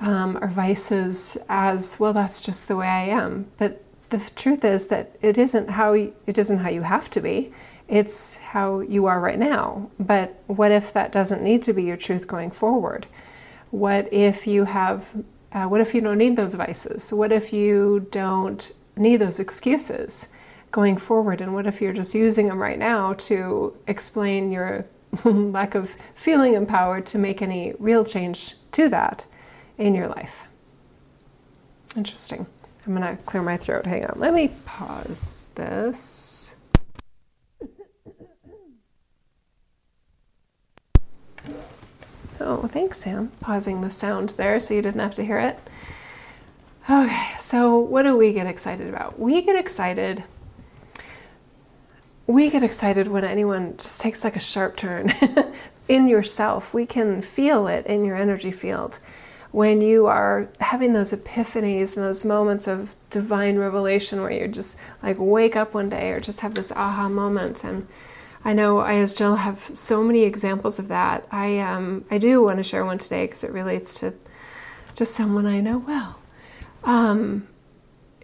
um, 0.00 0.36
our 0.40 0.48
vices 0.48 1.38
as 1.48 1.98
well. 1.98 2.12
That's 2.12 2.44
just 2.44 2.68
the 2.68 2.76
way 2.76 2.88
I 2.88 3.04
am. 3.04 3.50
But 3.58 3.82
the 4.10 4.18
truth 4.36 4.64
is 4.64 4.86
that 4.88 5.16
it 5.22 5.38
isn't 5.38 5.70
how 5.70 5.94
you, 5.94 6.14
it 6.26 6.38
isn't 6.38 6.58
how 6.58 6.68
you 6.68 6.82
have 6.82 7.08
to 7.10 7.20
be. 7.20 7.52
It's 7.88 8.36
how 8.38 8.80
you 8.80 9.06
are 9.06 9.20
right 9.20 9.38
now. 9.38 9.90
But 9.98 10.42
what 10.46 10.72
if 10.72 10.92
that 10.92 11.10
doesn't 11.10 11.42
need 11.42 11.62
to 11.62 11.72
be 11.72 11.84
your 11.84 11.96
truth 11.96 12.26
going 12.26 12.50
forward? 12.50 13.06
What 13.70 14.12
if 14.12 14.46
you 14.46 14.64
have? 14.64 15.08
Uh, 15.52 15.64
what 15.64 15.80
if 15.80 15.94
you 15.94 16.00
don't 16.00 16.18
need 16.18 16.36
those 16.36 16.54
vices? 16.54 17.12
What 17.12 17.32
if 17.32 17.52
you 17.52 18.06
don't 18.10 18.72
need 18.96 19.18
those 19.18 19.40
excuses 19.40 20.28
going 20.70 20.96
forward? 20.96 21.40
And 21.40 21.54
what 21.54 21.66
if 21.66 21.80
you're 21.80 21.92
just 21.92 22.14
using 22.14 22.48
them 22.48 22.58
right 22.58 22.78
now 22.78 23.14
to 23.14 23.76
explain 23.86 24.50
your 24.50 24.86
lack 25.24 25.74
of 25.74 25.96
feeling 26.14 26.54
empowered 26.54 27.06
to 27.06 27.18
make 27.18 27.42
any 27.42 27.74
real 27.78 28.04
change 28.04 28.54
to 28.72 28.88
that 28.88 29.26
in 29.78 29.94
your 29.94 30.08
life? 30.08 30.44
Interesting. 31.96 32.46
I'm 32.86 32.94
going 32.94 33.16
to 33.16 33.22
clear 33.24 33.42
my 33.42 33.56
throat. 33.56 33.86
Hang 33.86 34.04
on. 34.04 34.18
Let 34.18 34.32
me 34.34 34.48
pause 34.64 35.50
this. 35.54 36.45
Oh, 42.40 42.68
thanks, 42.68 42.98
Sam. 42.98 43.32
Pausing 43.40 43.80
the 43.80 43.90
sound 43.90 44.30
there 44.30 44.60
so 44.60 44.74
you 44.74 44.82
didn't 44.82 45.00
have 45.00 45.14
to 45.14 45.24
hear 45.24 45.38
it. 45.38 45.58
Okay, 46.88 47.30
so 47.40 47.78
what 47.78 48.02
do 48.02 48.16
we 48.16 48.32
get 48.32 48.46
excited 48.46 48.88
about? 48.88 49.18
We 49.18 49.42
get 49.42 49.56
excited. 49.56 50.24
We 52.26 52.50
get 52.50 52.62
excited 52.62 53.08
when 53.08 53.24
anyone 53.24 53.76
just 53.76 54.00
takes 54.00 54.22
like 54.22 54.36
a 54.36 54.40
sharp 54.40 54.76
turn 54.76 55.12
in 55.88 56.08
yourself. 56.08 56.72
We 56.74 56.86
can 56.86 57.22
feel 57.22 57.66
it 57.66 57.86
in 57.86 58.04
your 58.04 58.16
energy 58.16 58.52
field 58.52 58.98
when 59.50 59.80
you 59.80 60.06
are 60.06 60.50
having 60.60 60.92
those 60.92 61.12
epiphanies 61.12 61.96
and 61.96 62.04
those 62.04 62.24
moments 62.24 62.68
of 62.68 62.94
divine 63.10 63.56
revelation 63.56 64.20
where 64.20 64.30
you 64.30 64.46
just 64.46 64.76
like 65.02 65.16
wake 65.18 65.56
up 65.56 65.72
one 65.72 65.88
day 65.88 66.10
or 66.10 66.20
just 66.20 66.40
have 66.40 66.54
this 66.54 66.70
aha 66.72 67.08
moment 67.08 67.64
and 67.64 67.86
I 68.46 68.52
know 68.52 68.78
I 68.78 68.94
as 68.94 69.12
Jill 69.12 69.34
have 69.34 69.70
so 69.74 70.04
many 70.04 70.22
examples 70.22 70.78
of 70.78 70.86
that. 70.86 71.26
I 71.32 71.58
um 71.58 72.04
I 72.12 72.18
do 72.18 72.44
want 72.44 72.58
to 72.58 72.62
share 72.62 72.84
one 72.84 72.96
today 72.96 73.26
because 73.26 73.42
it 73.42 73.50
relates 73.50 73.98
to 73.98 74.14
just 74.94 75.16
someone 75.16 75.46
I 75.46 75.60
know 75.60 75.78
well. 75.78 76.20
Um, 76.84 77.48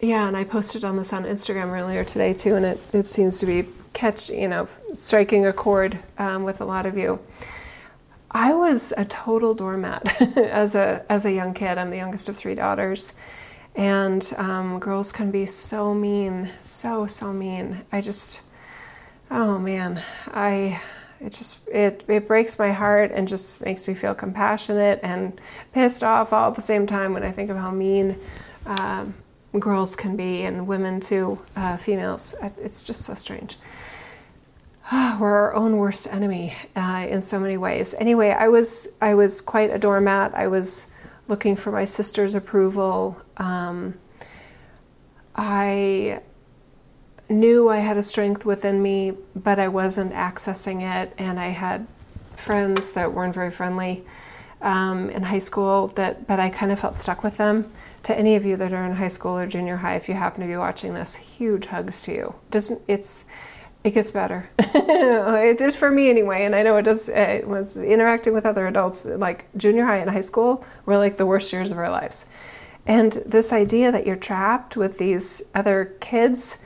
yeah, 0.00 0.28
and 0.28 0.36
I 0.36 0.44
posted 0.44 0.84
on 0.84 0.96
this 0.96 1.12
on 1.12 1.24
Instagram 1.24 1.72
earlier 1.72 2.04
today 2.04 2.34
too, 2.34 2.54
and 2.54 2.64
it, 2.64 2.80
it 2.92 3.06
seems 3.06 3.40
to 3.40 3.46
be 3.46 3.66
catch 3.94 4.30
you 4.30 4.46
know 4.46 4.68
striking 4.94 5.44
a 5.44 5.52
chord 5.52 5.98
um, 6.18 6.44
with 6.44 6.60
a 6.60 6.64
lot 6.64 6.86
of 6.86 6.96
you. 6.96 7.18
I 8.30 8.54
was 8.54 8.92
a 8.96 9.04
total 9.04 9.54
doormat 9.54 10.22
as 10.36 10.76
a 10.76 11.04
as 11.08 11.24
a 11.24 11.32
young 11.32 11.52
kid. 11.52 11.78
I'm 11.78 11.90
the 11.90 11.96
youngest 11.96 12.28
of 12.28 12.36
three 12.36 12.54
daughters, 12.54 13.12
and 13.74 14.32
um, 14.36 14.78
girls 14.78 15.10
can 15.10 15.32
be 15.32 15.46
so 15.46 15.94
mean, 15.94 16.52
so 16.60 17.08
so 17.08 17.32
mean. 17.32 17.82
I 17.90 18.00
just, 18.00 18.42
oh 19.32 19.58
man, 19.58 20.00
I 20.28 20.80
it 21.20 21.32
just 21.32 21.66
it 21.68 22.04
it 22.06 22.28
breaks 22.28 22.58
my 22.58 22.70
heart 22.70 23.10
and 23.12 23.26
just 23.26 23.64
makes 23.64 23.88
me 23.88 23.94
feel 23.94 24.14
compassionate 24.14 25.00
and 25.02 25.40
pissed 25.72 26.02
off 26.02 26.32
all 26.32 26.50
at 26.50 26.54
the 26.54 26.62
same 26.62 26.86
time 26.86 27.14
when 27.14 27.24
I 27.24 27.32
think 27.32 27.50
of 27.50 27.56
how 27.56 27.70
mean. 27.70 28.18
Um, 28.66 29.14
girls 29.58 29.96
can 29.96 30.16
be 30.16 30.42
and 30.42 30.66
women 30.66 31.00
too, 31.00 31.38
uh, 31.56 31.76
females. 31.76 32.34
It's 32.58 32.82
just 32.82 33.02
so 33.02 33.14
strange. 33.14 33.58
we're 34.92 35.30
our 35.30 35.54
own 35.54 35.76
worst 35.76 36.06
enemy 36.06 36.54
uh, 36.74 37.06
in 37.08 37.20
so 37.20 37.38
many 37.38 37.56
ways. 37.56 37.94
Anyway, 37.98 38.30
I 38.30 38.48
was 38.48 38.88
I 39.00 39.14
was 39.14 39.40
quite 39.40 39.70
a 39.70 39.78
doormat. 39.78 40.34
I 40.34 40.48
was 40.48 40.86
looking 41.28 41.56
for 41.56 41.70
my 41.70 41.84
sister's 41.84 42.34
approval. 42.34 43.20
Um, 43.36 43.94
I 45.34 46.20
knew 47.28 47.68
I 47.68 47.78
had 47.78 47.96
a 47.96 48.02
strength 48.02 48.44
within 48.44 48.82
me, 48.82 49.12
but 49.34 49.58
I 49.58 49.68
wasn't 49.68 50.12
accessing 50.12 50.82
it, 50.82 51.12
and 51.18 51.38
I 51.38 51.48
had 51.48 51.86
friends 52.36 52.92
that 52.92 53.12
weren't 53.12 53.34
very 53.34 53.50
friendly 53.50 54.04
um, 54.60 55.10
in 55.10 55.24
high 55.24 55.38
school. 55.38 55.88
That, 55.88 56.26
but 56.26 56.40
I 56.40 56.50
kind 56.50 56.72
of 56.72 56.80
felt 56.80 56.96
stuck 56.96 57.22
with 57.22 57.36
them. 57.36 57.72
To 58.04 58.18
any 58.18 58.34
of 58.34 58.44
you 58.44 58.56
that 58.56 58.72
are 58.72 58.84
in 58.84 58.96
high 58.96 59.08
school 59.08 59.38
or 59.38 59.46
junior 59.46 59.76
high, 59.76 59.94
if 59.94 60.08
you 60.08 60.14
happen 60.14 60.40
to 60.40 60.46
be 60.48 60.56
watching 60.56 60.94
this, 60.94 61.14
huge 61.14 61.66
hugs 61.66 62.02
to 62.02 62.12
you. 62.12 62.34
Doesn't 62.50 62.82
it's 62.88 63.24
it 63.84 63.92
gets 63.94 64.12
better. 64.12 64.48
it 64.58 65.58
did 65.58 65.74
for 65.74 65.90
me 65.90 66.08
anyway, 66.08 66.44
and 66.44 66.54
I 66.54 66.62
know 66.62 66.76
it 66.76 66.82
does. 66.82 67.08
It 67.08 67.46
was 67.46 67.76
interacting 67.76 68.32
with 68.32 68.46
other 68.46 68.66
adults, 68.66 69.04
like 69.04 69.46
junior 69.56 69.84
high 69.84 69.98
and 69.98 70.10
high 70.10 70.20
school, 70.20 70.64
were 70.86 70.98
like 70.98 71.16
the 71.16 71.26
worst 71.26 71.52
years 71.52 71.72
of 71.72 71.78
our 71.78 71.90
lives. 71.90 72.26
And 72.86 73.12
this 73.26 73.52
idea 73.52 73.92
that 73.92 74.06
you're 74.06 74.16
trapped 74.16 74.76
with 74.76 74.98
these 74.98 75.42
other 75.54 75.96
kids, 76.00 76.58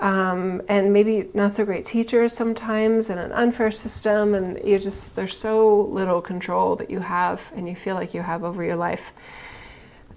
um, 0.00 0.62
and 0.68 0.92
maybe 0.92 1.28
not 1.34 1.54
so 1.54 1.64
great 1.64 1.84
teachers 1.84 2.32
sometimes, 2.32 3.08
and 3.10 3.20
an 3.20 3.32
unfair 3.32 3.70
system, 3.70 4.34
and 4.34 4.58
you 4.66 4.78
just 4.78 5.16
there's 5.16 5.36
so 5.36 5.82
little 5.82 6.20
control 6.20 6.76
that 6.76 6.90
you 6.90 7.00
have, 7.00 7.52
and 7.54 7.68
you 7.68 7.76
feel 7.76 7.94
like 7.94 8.14
you 8.14 8.22
have 8.22 8.44
over 8.44 8.62
your 8.64 8.76
life. 8.76 9.12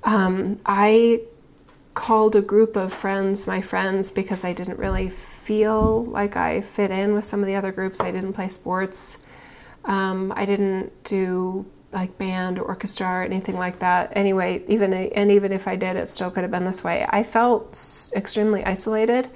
Um, 0.04 0.60
I 0.66 1.22
called 1.94 2.36
a 2.36 2.42
group 2.42 2.76
of 2.76 2.94
friends 2.94 3.48
my 3.48 3.60
friends 3.60 4.12
because 4.12 4.44
I 4.44 4.54
didn't 4.54 4.78
really 4.78 5.10
feel 5.10 6.06
like 6.06 6.38
I 6.38 6.62
fit 6.62 6.92
in 6.92 7.16
with 7.16 7.26
some 7.26 7.40
of 7.40 7.48
the 7.48 7.56
other 7.56 7.72
groups. 7.72 8.00
I 8.02 8.12
didn't 8.12 8.34
play 8.34 8.50
sports. 8.50 9.18
Um, 9.84 10.32
I 10.36 10.46
didn't 10.46 11.04
do 11.04 11.66
like 11.92 12.18
band 12.18 12.60
or 12.60 12.66
orchestra 12.66 13.08
or 13.08 13.24
anything 13.24 13.58
like 13.58 13.80
that. 13.80 14.12
Anyway, 14.16 14.64
even 14.68 14.94
and 14.94 15.32
even 15.32 15.52
if 15.52 15.68
I 15.68 15.76
did, 15.76 15.96
it 15.96 16.10
still 16.10 16.30
could 16.30 16.44
have 16.44 16.52
been 16.52 16.66
this 16.66 16.84
way. 16.84 17.06
I 17.10 17.24
felt 17.24 18.12
extremely 18.16 18.64
isolated, 18.64 19.30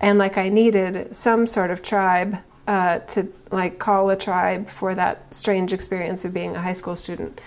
and 0.00 0.18
like 0.18 0.38
I 0.38 0.48
needed 0.48 1.14
some 1.14 1.46
sort 1.46 1.70
of 1.70 1.82
tribe 1.82 2.38
uh, 2.66 2.98
to 2.98 3.32
like 3.50 3.78
call 3.78 4.10
a 4.10 4.16
tribe 4.16 4.68
for 4.68 4.94
that 4.94 5.34
strange 5.34 5.72
experience 5.72 6.24
of 6.24 6.34
being 6.34 6.54
a 6.54 6.62
high 6.62 6.74
school 6.74 6.96
student. 6.96 7.40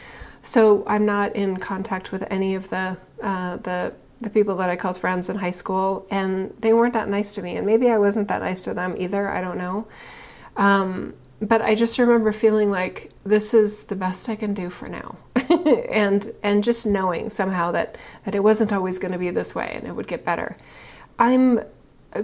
So 0.44 0.84
I'm 0.88 1.06
not 1.06 1.36
in 1.36 1.58
contact 1.58 2.12
with 2.12 2.24
any 2.32 2.56
of 2.56 2.70
the 2.70 2.98
uh, 3.22 3.58
the 3.58 3.94
the 4.20 4.30
people 4.30 4.56
that 4.58 4.70
I 4.70 4.76
called 4.76 4.98
friends 4.98 5.30
in 5.30 5.38
high 5.38 5.52
school, 5.52 6.06
and 6.12 6.54
they 6.60 6.74
weren't 6.74 6.94
that 6.94 7.08
nice 7.08 7.36
to 7.36 7.42
me. 7.42 7.56
And 7.58 7.66
maybe 7.66 7.90
I 7.90 7.98
wasn't 7.98 8.28
that 8.28 8.42
nice 8.42 8.64
to 8.66 8.74
them 8.74 8.96
either. 8.98 9.30
I 9.30 9.42
don't 9.42 9.58
know. 9.58 9.88
Um, 10.58 11.14
but 11.42 11.62
I 11.62 11.74
just 11.74 11.98
remember 11.98 12.32
feeling 12.32 12.70
like 12.70 13.12
this 13.24 13.54
is 13.54 13.84
the 13.84 13.96
best 13.96 14.30
I 14.30 14.36
can 14.36 14.54
do 14.54 14.70
for 14.70 14.88
now, 14.88 15.18
and 15.36 16.34
and 16.44 16.64
just 16.64 16.86
knowing 16.86 17.30
somehow 17.30 17.72
that 17.72 17.98
that 18.26 18.36
it 18.36 18.44
wasn't 18.44 18.74
always 18.74 19.00
going 19.00 19.12
to 19.12 19.18
be 19.18 19.30
this 19.30 19.56
way, 19.56 19.72
and 19.74 19.88
it 19.88 19.96
would 19.96 20.08
get 20.08 20.26
better. 20.26 20.58
I'm 21.18 21.62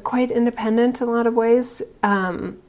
quite 0.03 0.31
independent 0.31 1.01
in 1.01 1.07
a 1.07 1.11
lot 1.11 1.27
of 1.27 1.33
ways, 1.33 1.81
um, 2.03 2.59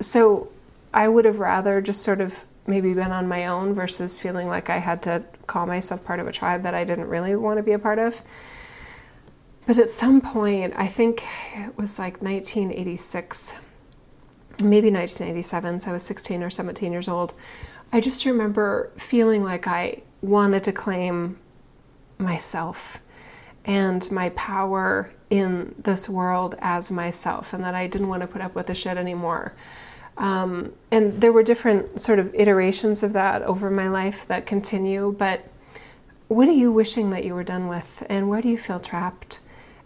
so 0.00 0.48
I 0.92 1.08
would 1.08 1.24
have 1.24 1.38
rather 1.38 1.80
just 1.80 2.02
sort 2.02 2.20
of 2.20 2.44
maybe 2.66 2.94
been 2.94 3.12
on 3.12 3.28
my 3.28 3.46
own 3.46 3.74
versus 3.74 4.18
feeling 4.18 4.48
like 4.48 4.70
I 4.70 4.78
had 4.78 5.02
to 5.02 5.22
call 5.46 5.66
myself 5.66 6.04
part 6.04 6.20
of 6.20 6.26
a 6.26 6.32
tribe 6.32 6.62
that 6.62 6.74
I 6.74 6.84
didn't 6.84 7.08
really 7.08 7.36
want 7.36 7.58
to 7.58 7.62
be 7.62 7.72
a 7.72 7.78
part 7.78 7.98
of. 7.98 8.22
But 9.66 9.78
at 9.78 9.88
some 9.88 10.20
point, 10.20 10.74
I 10.76 10.86
think 10.86 11.24
it 11.54 11.76
was 11.76 11.98
like 11.98 12.22
1986, 12.22 13.54
maybe 14.62 14.90
1987, 14.90 15.80
so 15.80 15.90
I 15.90 15.92
was 15.92 16.02
16 16.04 16.42
or 16.42 16.50
17 16.50 16.92
years 16.92 17.08
old. 17.08 17.34
I 17.92 18.00
just 18.00 18.24
remember 18.24 18.90
feeling 18.96 19.42
like 19.42 19.66
I 19.66 20.02
wanted 20.22 20.64
to 20.64 20.72
claim 20.72 21.38
myself 22.18 23.00
and 23.66 24.10
my 24.10 24.30
power 24.30 25.12
in 25.28 25.74
this 25.76 26.08
world 26.08 26.54
as 26.60 26.90
myself, 26.90 27.52
and 27.52 27.62
that 27.64 27.74
I 27.74 27.88
didn't 27.88 28.08
want 28.08 28.22
to 28.22 28.28
put 28.28 28.40
up 28.40 28.54
with 28.54 28.68
the 28.68 28.74
shit 28.74 28.96
anymore. 28.96 29.54
Um, 30.16 30.72
and 30.90 31.20
there 31.20 31.32
were 31.32 31.42
different 31.42 32.00
sort 32.00 32.18
of 32.18 32.34
iterations 32.34 33.02
of 33.02 33.12
that 33.12 33.42
over 33.42 33.68
my 33.70 33.88
life 33.88 34.24
that 34.28 34.46
continue, 34.46 35.14
but 35.18 35.46
what 36.28 36.48
are 36.48 36.52
you 36.52 36.72
wishing 36.72 37.10
that 37.10 37.24
you 37.24 37.34
were 37.34 37.44
done 37.44 37.68
with? 37.68 38.04
And 38.08 38.28
where 38.28 38.40
do 38.40 38.48
you 38.48 38.56
feel 38.56 38.80
trapped? 38.80 39.40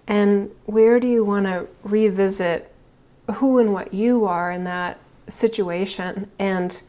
And 0.06 0.50
where 0.66 1.00
do 1.00 1.06
you 1.06 1.25
want 1.25 1.46
to 1.46 1.66
revisit 1.82 2.72
who 3.34 3.58
and 3.58 3.72
what 3.72 3.92
you 3.92 4.26
are 4.26 4.50
in 4.50 4.64
that 4.64 4.99
situation? 5.28 6.30
And 6.38 6.80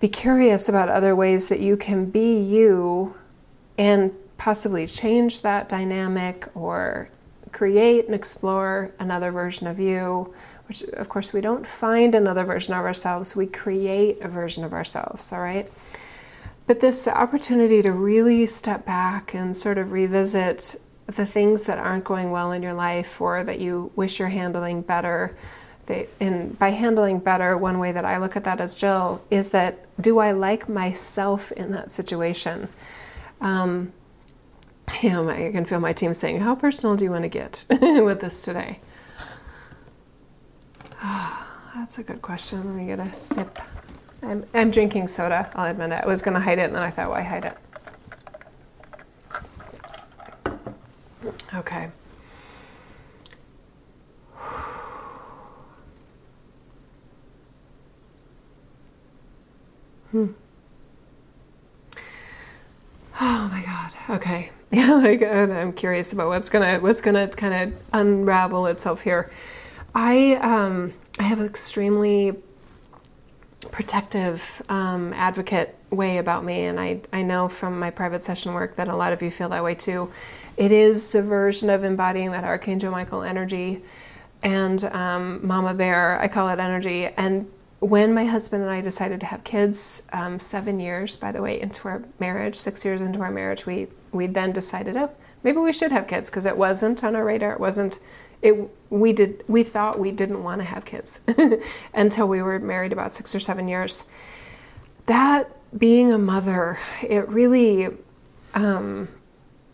be 0.00 0.08
curious 0.08 0.68
about 0.68 0.88
other 0.88 1.14
ways 1.14 1.48
that 1.48 1.60
you 1.60 1.76
can 1.76 2.06
be 2.06 2.40
you 2.40 3.14
and 3.76 4.12
possibly 4.38 4.86
change 4.86 5.42
that 5.42 5.68
dynamic 5.68 6.48
or 6.54 7.10
create 7.52 8.06
and 8.06 8.14
explore 8.14 8.92
another 8.98 9.30
version 9.30 9.66
of 9.66 9.78
you 9.78 10.32
which 10.68 10.82
of 10.82 11.08
course 11.08 11.32
we 11.32 11.40
don't 11.40 11.66
find 11.66 12.14
another 12.14 12.44
version 12.44 12.74
of 12.74 12.84
ourselves, 12.84 13.34
we 13.34 13.46
create 13.46 14.20
a 14.20 14.28
version 14.28 14.64
of 14.64 14.72
ourselves, 14.72 15.32
all 15.32 15.40
right? 15.40 15.70
But 16.66 16.80
this 16.80 17.08
opportunity 17.08 17.80
to 17.80 17.90
really 17.90 18.44
step 18.46 18.84
back 18.84 19.32
and 19.32 19.56
sort 19.56 19.78
of 19.78 19.90
revisit 19.92 20.78
the 21.06 21.24
things 21.24 21.64
that 21.64 21.78
aren't 21.78 22.04
going 22.04 22.30
well 22.30 22.52
in 22.52 22.62
your 22.62 22.74
life 22.74 23.18
or 23.18 23.42
that 23.42 23.58
you 23.58 23.90
wish 23.96 24.18
you're 24.18 24.28
handling 24.28 24.82
better. 24.82 25.34
They, 25.86 26.06
and 26.20 26.58
by 26.58 26.72
handling 26.72 27.20
better, 27.20 27.56
one 27.56 27.78
way 27.78 27.92
that 27.92 28.04
I 28.04 28.18
look 28.18 28.36
at 28.36 28.44
that 28.44 28.60
as 28.60 28.76
Jill 28.76 29.22
is 29.30 29.48
that 29.50 29.86
do 29.98 30.18
I 30.18 30.32
like 30.32 30.68
myself 30.68 31.50
in 31.52 31.72
that 31.72 31.90
situation? 31.90 32.68
Um, 33.40 33.94
I 34.90 35.50
can 35.52 35.64
feel 35.64 35.80
my 35.80 35.92
team 35.92 36.14
saying, 36.14 36.40
How 36.40 36.54
personal 36.54 36.96
do 36.96 37.04
you 37.04 37.10
want 37.10 37.22
to 37.22 37.28
get 37.28 37.64
with 37.70 38.20
this 38.20 38.42
today? 38.42 38.80
That's 41.02 41.98
a 41.98 42.02
good 42.02 42.22
question. 42.22 42.64
Let 42.64 42.74
me 42.74 42.86
get 42.86 42.98
a 42.98 43.12
sip. 43.14 43.58
I'm, 44.22 44.44
I'm 44.52 44.70
drinking 44.70 45.06
soda, 45.08 45.50
I'll 45.54 45.70
admit 45.70 45.92
it. 45.92 46.02
I 46.04 46.06
was 46.06 46.22
going 46.22 46.34
to 46.34 46.40
hide 46.40 46.58
it, 46.58 46.62
and 46.62 46.74
then 46.74 46.82
I 46.82 46.90
thought, 46.90 47.10
why 47.10 47.22
hide 47.22 47.44
it? 47.44 47.56
Okay. 51.54 51.90
Hmm. 60.10 60.28
Oh 63.20 63.48
my 63.52 63.62
God. 63.62 63.77
Okay. 64.10 64.50
Yeah, 64.70 64.96
like 64.96 65.22
I'm 65.22 65.72
curious 65.72 66.12
about 66.12 66.28
what's 66.28 66.50
gonna 66.50 66.78
what's 66.80 67.00
gonna 67.00 67.26
kind 67.28 67.72
of 67.72 67.80
unravel 67.94 68.66
itself 68.66 69.00
here. 69.00 69.30
I 69.94 70.34
um, 70.34 70.92
I 71.18 71.22
have 71.22 71.40
an 71.40 71.46
extremely 71.46 72.34
protective 73.72 74.60
um, 74.68 75.14
advocate 75.14 75.74
way 75.88 76.18
about 76.18 76.44
me, 76.44 76.64
and 76.64 76.78
I 76.78 77.00
I 77.14 77.22
know 77.22 77.48
from 77.48 77.78
my 77.78 77.88
private 77.88 78.22
session 78.22 78.52
work 78.52 78.76
that 78.76 78.88
a 78.88 78.94
lot 78.94 79.14
of 79.14 79.22
you 79.22 79.30
feel 79.30 79.48
that 79.48 79.64
way 79.64 79.74
too. 79.74 80.12
It 80.58 80.70
is 80.70 81.14
a 81.14 81.22
version 81.22 81.70
of 81.70 81.82
embodying 81.82 82.32
that 82.32 82.44
Archangel 82.44 82.92
Michael 82.92 83.22
energy, 83.22 83.80
and 84.42 84.84
um, 84.84 85.46
Mama 85.46 85.72
Bear. 85.72 86.20
I 86.20 86.28
call 86.28 86.50
it 86.50 86.58
energy. 86.58 87.06
And 87.06 87.50
when 87.80 88.12
my 88.12 88.24
husband 88.24 88.62
and 88.62 88.72
I 88.72 88.80
decided 88.80 89.20
to 89.20 89.26
have 89.26 89.44
kids, 89.44 90.02
um, 90.12 90.38
seven 90.38 90.80
years, 90.80 91.14
by 91.16 91.30
the 91.32 91.40
way, 91.40 91.60
into 91.60 91.86
our 91.88 92.02
marriage, 92.18 92.56
six 92.56 92.84
years 92.84 93.00
into 93.00 93.20
our 93.20 93.30
marriage, 93.30 93.66
we 93.66 93.88
we 94.10 94.26
then 94.26 94.52
decided, 94.52 94.96
oh, 94.96 95.10
maybe 95.42 95.58
we 95.58 95.72
should 95.72 95.92
have 95.92 96.06
kids 96.06 96.30
because 96.30 96.46
it 96.46 96.56
wasn't 96.56 97.04
on 97.04 97.14
our 97.14 97.24
radar. 97.24 97.52
It 97.52 97.60
wasn't 97.60 98.00
it 98.42 98.70
we 98.90 99.12
did 99.12 99.42
we 99.48 99.62
thought 99.62 99.98
we 99.98 100.10
didn't 100.10 100.42
want 100.42 100.60
to 100.60 100.64
have 100.64 100.84
kids 100.84 101.20
until 101.94 102.28
we 102.28 102.40
were 102.40 102.58
married 102.58 102.92
about 102.92 103.12
six 103.12 103.34
or 103.34 103.40
seven 103.40 103.66
years 103.66 104.04
that 105.06 105.50
being 105.76 106.12
a 106.12 106.18
mother 106.18 106.78
it 107.02 107.28
really 107.28 107.88
um, 108.54 109.08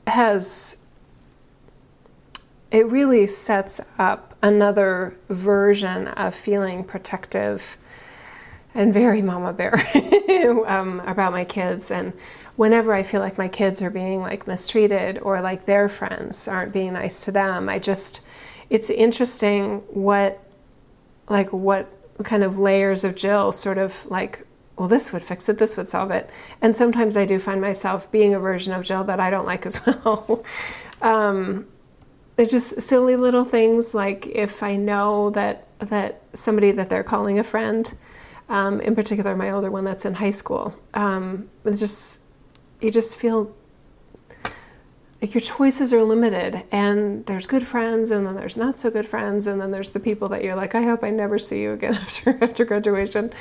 has 0.07 0.79
it 2.71 2.87
really 2.87 3.27
sets 3.27 3.81
up 3.99 4.37
another 4.43 5.17
version 5.29 6.09
of 6.09 6.35
feeling 6.35 6.83
protective 6.83 7.77
and 8.75 8.93
very 8.93 9.23
mama 9.23 9.53
bear 9.53 9.75
um, 10.67 11.01
about 11.01 11.33
my 11.33 11.45
kids. 11.45 11.91
And 11.91 12.13
whenever 12.57 12.95
i 12.95 13.03
feel 13.03 13.21
like 13.21 13.37
my 13.37 13.49
kids 13.49 13.83
are 13.83 13.91
being 13.91 14.21
like 14.21 14.47
mistreated 14.47 15.19
or 15.19 15.41
like 15.41 15.67
their 15.67 15.89
friends 15.89 16.47
aren't 16.47 16.73
being 16.73 16.93
nice 16.93 17.25
to 17.25 17.33
them 17.33 17.69
i 17.69 17.81
just 17.81 18.21
it's 18.71 18.91
interesting 18.91 19.79
what 19.89 20.41
like 21.29 21.53
what 21.53 21.91
kind 22.23 22.45
of 22.45 22.59
layers 22.59 23.05
of 23.05 23.15
Jill 23.15 23.53
sort 23.53 23.79
of 23.79 24.07
like 24.11 24.47
well 24.77 24.89
this 24.89 25.13
would 25.13 25.23
fix 25.23 25.49
it 25.49 25.59
this 25.59 25.77
would 25.77 25.89
solve 25.89 26.11
it. 26.11 26.29
And 26.61 26.75
sometimes 26.75 27.17
I 27.17 27.25
do 27.25 27.39
find 27.39 27.61
myself 27.61 28.11
being 28.11 28.35
a 28.35 28.39
version 28.39 28.73
of 28.73 28.85
Jill 28.85 29.05
that 29.05 29.21
I 29.21 29.31
don't 29.31 29.47
like 29.47 29.67
as 29.67 29.85
well. 29.87 30.45
Um, 31.03 31.67
it's 32.37 32.51
just 32.51 32.83
silly 32.83 33.17
little 33.17 33.45
things 33.45 33.95
like 33.95 34.27
if 34.27 34.63
I 34.63 34.77
know 34.77 35.31
that 35.31 35.67
that 35.79 36.23
somebody 36.33 36.73
that 36.73 36.89
they're 36.89 37.05
calling 37.05 37.39
a 37.39 37.45
friend 37.45 37.93
um, 38.49 38.81
in 38.81 38.95
particular 38.95 39.35
my 39.37 39.51
older 39.51 39.71
one 39.71 39.85
that's 39.85 40.05
in 40.05 40.15
high 40.15 40.31
school. 40.31 40.75
Um, 40.93 41.49
it's 41.65 41.81
just 41.81 42.21
you 42.81 42.91
just 42.91 43.17
feel 43.17 43.55
like 45.25 45.33
your 45.33 45.41
choices 45.41 45.91
are 45.93 46.03
limited 46.03 46.65
and 46.71 47.25
there's 47.25 47.47
good 47.47 47.67
friends 47.67 48.11
and 48.11 48.27
then 48.27 48.35
there's 48.35 48.59
not 48.59 48.79
so 48.79 48.91
good 48.91 49.07
friends 49.07 49.47
and 49.47 49.59
then 49.59 49.71
there's 49.71 49.93
the 49.93 50.01
people 50.01 50.29
that 50.29 50.45
you're 50.45 50.55
like 50.55 50.75
i 50.75 50.83
hope 50.83 51.03
i 51.03 51.09
never 51.09 51.39
see 51.39 51.63
you 51.63 51.73
again 51.73 51.95
after 52.07 52.39
after 52.45 52.65
graduation. 52.65 53.33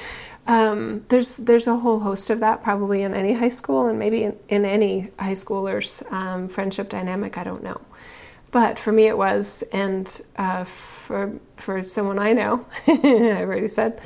Um, 0.45 1.05
there's 1.09 1.37
there's 1.37 1.67
a 1.67 1.77
whole 1.77 1.99
host 1.99 2.29
of 2.29 2.39
that 2.41 2.63
probably 2.63 3.01
in 3.01 3.13
any 3.13 3.33
high 3.33 3.49
school 3.49 3.87
and 3.87 3.97
maybe 3.97 4.23
in, 4.23 4.37
in 4.49 4.65
any 4.65 5.11
high 5.17 5.33
schooler's 5.33 6.03
um, 6.09 6.47
friendship 6.47 6.89
dynamic 6.89 7.37
i 7.37 7.43
don't 7.43 7.63
know. 7.63 7.81
But 8.51 8.77
for 8.79 8.91
me 8.91 9.07
it 9.07 9.17
was 9.17 9.63
and 9.73 10.21
uh, 10.37 10.63
for 10.63 11.33
for 11.57 11.83
someone 11.83 12.19
i 12.19 12.31
know 12.33 12.65
i've 12.87 13.03
already 13.03 13.67
said 13.67 13.99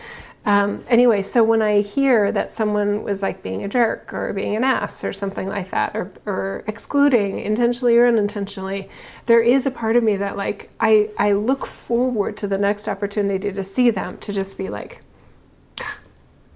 um, 0.47 0.85
anyway, 0.87 1.23
so 1.23 1.43
when 1.43 1.61
I 1.61 1.81
hear 1.81 2.31
that 2.31 2.53
someone 2.53 3.03
was 3.03 3.21
like 3.21 3.43
being 3.43 3.65
a 3.65 3.67
jerk 3.67 4.13
or 4.13 4.31
being 4.31 4.55
an 4.55 4.63
ass 4.63 5.03
or 5.03 5.11
something 5.11 5.49
like 5.49 5.71
that, 5.71 5.93
or, 5.93 6.09
or 6.25 6.63
excluding 6.67 7.39
intentionally 7.39 7.97
or 7.97 8.07
unintentionally, 8.07 8.89
there 9.25 9.41
is 9.41 9.65
a 9.65 9.71
part 9.71 9.97
of 9.97 10.03
me 10.03 10.15
that 10.15 10.37
like 10.37 10.69
I, 10.79 11.09
I 11.17 11.33
look 11.33 11.65
forward 11.65 12.37
to 12.37 12.47
the 12.47 12.57
next 12.57 12.87
opportunity 12.87 13.51
to 13.51 13.61
see 13.61 13.89
them 13.89 14.19
to 14.19 14.31
just 14.31 14.57
be 14.57 14.69
like, 14.69 15.03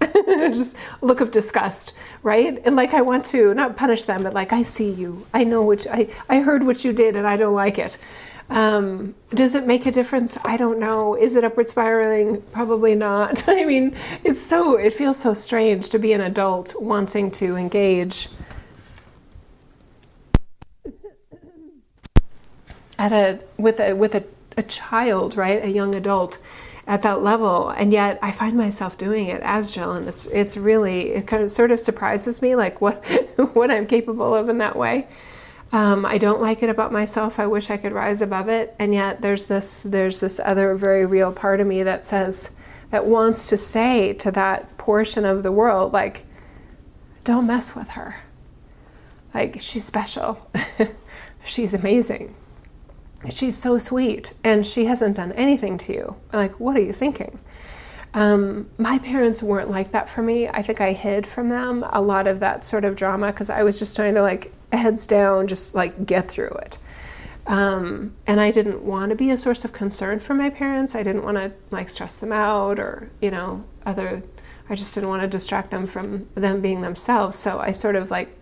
just 0.00 0.74
look 1.02 1.20
of 1.20 1.30
disgust, 1.30 1.92
right? 2.22 2.62
And 2.64 2.74
like 2.74 2.94
I 2.94 3.02
want 3.02 3.26
to 3.26 3.52
not 3.52 3.76
punish 3.76 4.04
them, 4.04 4.22
but 4.22 4.32
like 4.32 4.54
I 4.54 4.62
see 4.62 4.90
you, 4.90 5.26
I 5.34 5.44
know 5.44 5.70
you, 5.70 5.90
I 5.90 6.08
I 6.30 6.40
heard 6.40 6.64
what 6.64 6.82
you 6.82 6.94
did, 6.94 7.14
and 7.14 7.26
I 7.26 7.36
don't 7.36 7.54
like 7.54 7.76
it. 7.76 7.98
Um, 8.52 9.14
does 9.30 9.54
it 9.54 9.66
make 9.66 9.86
a 9.86 9.90
difference? 9.90 10.36
I 10.44 10.58
don't 10.58 10.78
know. 10.78 11.14
Is 11.14 11.36
it 11.36 11.42
upward 11.42 11.70
spiraling? 11.70 12.42
Probably 12.52 12.94
not. 12.94 13.44
I 13.48 13.64
mean, 13.64 13.96
it's 14.24 14.42
so, 14.42 14.76
it 14.76 14.92
feels 14.92 15.18
so 15.18 15.32
strange 15.32 15.88
to 15.88 15.98
be 15.98 16.12
an 16.12 16.20
adult 16.20 16.74
wanting 16.78 17.30
to 17.32 17.56
engage 17.56 18.28
at 22.98 23.10
a, 23.10 23.40
with 23.56 23.80
a, 23.80 23.94
with 23.94 24.14
a, 24.14 24.24
a 24.58 24.62
child, 24.62 25.34
right? 25.34 25.64
A 25.64 25.70
young 25.70 25.94
adult 25.94 26.36
at 26.86 27.00
that 27.02 27.22
level 27.22 27.70
and 27.70 27.90
yet 27.90 28.18
I 28.20 28.32
find 28.32 28.54
myself 28.54 28.98
doing 28.98 29.28
it 29.28 29.40
as 29.44 29.72
Jill 29.72 29.92
and 29.92 30.08
it's 30.08 30.26
it's 30.26 30.56
really 30.56 31.10
it 31.10 31.28
kind 31.28 31.40
of 31.40 31.48
sort 31.48 31.70
of 31.70 31.78
surprises 31.78 32.42
me 32.42 32.56
like 32.56 32.80
what 32.80 33.04
what 33.54 33.70
I'm 33.70 33.86
capable 33.86 34.34
of 34.34 34.48
in 34.48 34.58
that 34.58 34.74
way. 34.74 35.06
Um, 35.72 36.04
I 36.04 36.18
don't 36.18 36.42
like 36.42 36.62
it 36.62 36.68
about 36.68 36.92
myself. 36.92 37.40
I 37.40 37.46
wish 37.46 37.70
I 37.70 37.78
could 37.78 37.92
rise 37.92 38.20
above 38.20 38.48
it. 38.48 38.76
And 38.78 38.92
yet 38.92 39.22
there's 39.22 39.46
this 39.46 39.82
there's 39.82 40.20
this 40.20 40.38
other 40.44 40.74
very 40.74 41.06
real 41.06 41.32
part 41.32 41.60
of 41.60 41.66
me 41.66 41.82
that 41.82 42.04
says 42.04 42.54
that 42.90 43.06
wants 43.06 43.48
to 43.48 43.56
say 43.56 44.12
to 44.14 44.30
that 44.32 44.76
portion 44.76 45.24
of 45.24 45.42
the 45.42 45.50
world 45.50 45.92
like 45.92 46.26
don't 47.24 47.46
mess 47.46 47.74
with 47.74 47.90
her. 47.90 48.16
Like 49.32 49.60
she's 49.60 49.84
special. 49.84 50.50
she's 51.44 51.72
amazing. 51.72 52.34
She's 53.30 53.56
so 53.56 53.78
sweet 53.78 54.34
and 54.44 54.66
she 54.66 54.84
hasn't 54.84 55.16
done 55.16 55.32
anything 55.32 55.78
to 55.78 55.94
you. 55.94 56.16
Like 56.34 56.60
what 56.60 56.76
are 56.76 56.82
you 56.82 56.92
thinking? 56.92 57.40
Um, 58.14 58.68
my 58.76 58.98
parents 58.98 59.42
weren't 59.42 59.70
like 59.70 59.92
that 59.92 60.10
for 60.10 60.22
me. 60.22 60.46
I 60.46 60.60
think 60.60 60.82
I 60.82 60.92
hid 60.92 61.26
from 61.26 61.48
them 61.48 61.82
a 61.88 62.02
lot 62.02 62.26
of 62.26 62.40
that 62.40 62.62
sort 62.62 62.84
of 62.84 62.94
drama 62.94 63.28
because 63.28 63.48
I 63.48 63.62
was 63.62 63.78
just 63.78 63.96
trying 63.96 64.14
to 64.16 64.22
like 64.22 64.52
heads 64.76 65.06
down, 65.06 65.46
just 65.46 65.74
like 65.74 66.06
get 66.06 66.30
through 66.30 66.56
it. 66.62 66.78
Um, 67.46 68.14
and 68.26 68.40
I 68.40 68.50
didn't 68.50 68.82
want 68.82 69.10
to 69.10 69.16
be 69.16 69.30
a 69.30 69.36
source 69.36 69.64
of 69.64 69.72
concern 69.72 70.20
for 70.20 70.34
my 70.34 70.50
parents. 70.50 70.94
I 70.94 71.02
didn't 71.02 71.24
want 71.24 71.36
to 71.38 71.52
like 71.70 71.90
stress 71.90 72.16
them 72.16 72.32
out 72.32 72.78
or, 72.78 73.10
you 73.20 73.30
know, 73.30 73.64
other, 73.84 74.22
I 74.68 74.74
just 74.76 74.94
didn't 74.94 75.08
want 75.08 75.22
to 75.22 75.28
distract 75.28 75.70
them 75.70 75.86
from 75.86 76.28
them 76.34 76.60
being 76.60 76.82
themselves. 76.82 77.38
So 77.38 77.58
I 77.58 77.72
sort 77.72 77.96
of 77.96 78.10
like, 78.10 78.36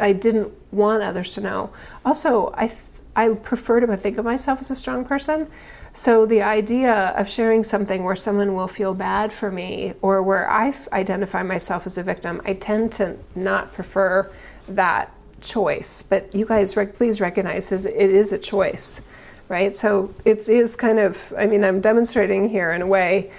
I 0.00 0.12
didn't 0.12 0.52
want 0.72 1.02
others 1.02 1.34
to 1.34 1.40
know. 1.40 1.70
Also, 2.04 2.52
I, 2.56 2.72
I 3.14 3.28
prefer 3.34 3.80
to 3.80 3.96
think 3.96 4.16
of 4.16 4.24
myself 4.24 4.60
as 4.60 4.70
a 4.70 4.76
strong 4.76 5.04
person. 5.04 5.48
So 5.92 6.24
the 6.24 6.42
idea 6.42 7.08
of 7.16 7.28
sharing 7.28 7.64
something 7.64 8.04
where 8.04 8.16
someone 8.16 8.54
will 8.54 8.68
feel 8.68 8.94
bad 8.94 9.32
for 9.32 9.50
me 9.50 9.94
or 10.00 10.22
where 10.22 10.48
I 10.48 10.72
identify 10.92 11.42
myself 11.42 11.84
as 11.84 11.98
a 11.98 12.02
victim, 12.02 12.40
I 12.44 12.54
tend 12.54 12.92
to 12.92 13.16
not 13.34 13.72
prefer 13.72 14.30
that 14.68 15.12
choice. 15.40 16.02
But 16.02 16.34
you 16.34 16.46
guys, 16.46 16.74
please 16.94 17.20
recognize 17.20 17.70
it 17.72 17.84
is 17.86 18.32
a 18.32 18.38
choice, 18.38 19.00
right? 19.48 19.74
So 19.74 20.14
it 20.24 20.48
is 20.48 20.76
kind 20.76 20.98
of, 20.98 21.32
I 21.36 21.46
mean, 21.46 21.64
I'm 21.64 21.80
demonstrating 21.80 22.48
here 22.48 22.70
in 22.72 22.82
a 22.82 22.86
way, 22.86 23.30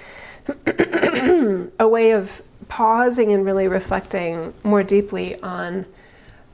a 1.78 1.88
way 1.88 2.12
of 2.12 2.42
pausing 2.68 3.32
and 3.32 3.44
really 3.44 3.68
reflecting 3.68 4.54
more 4.62 4.82
deeply 4.82 5.40
on 5.42 5.86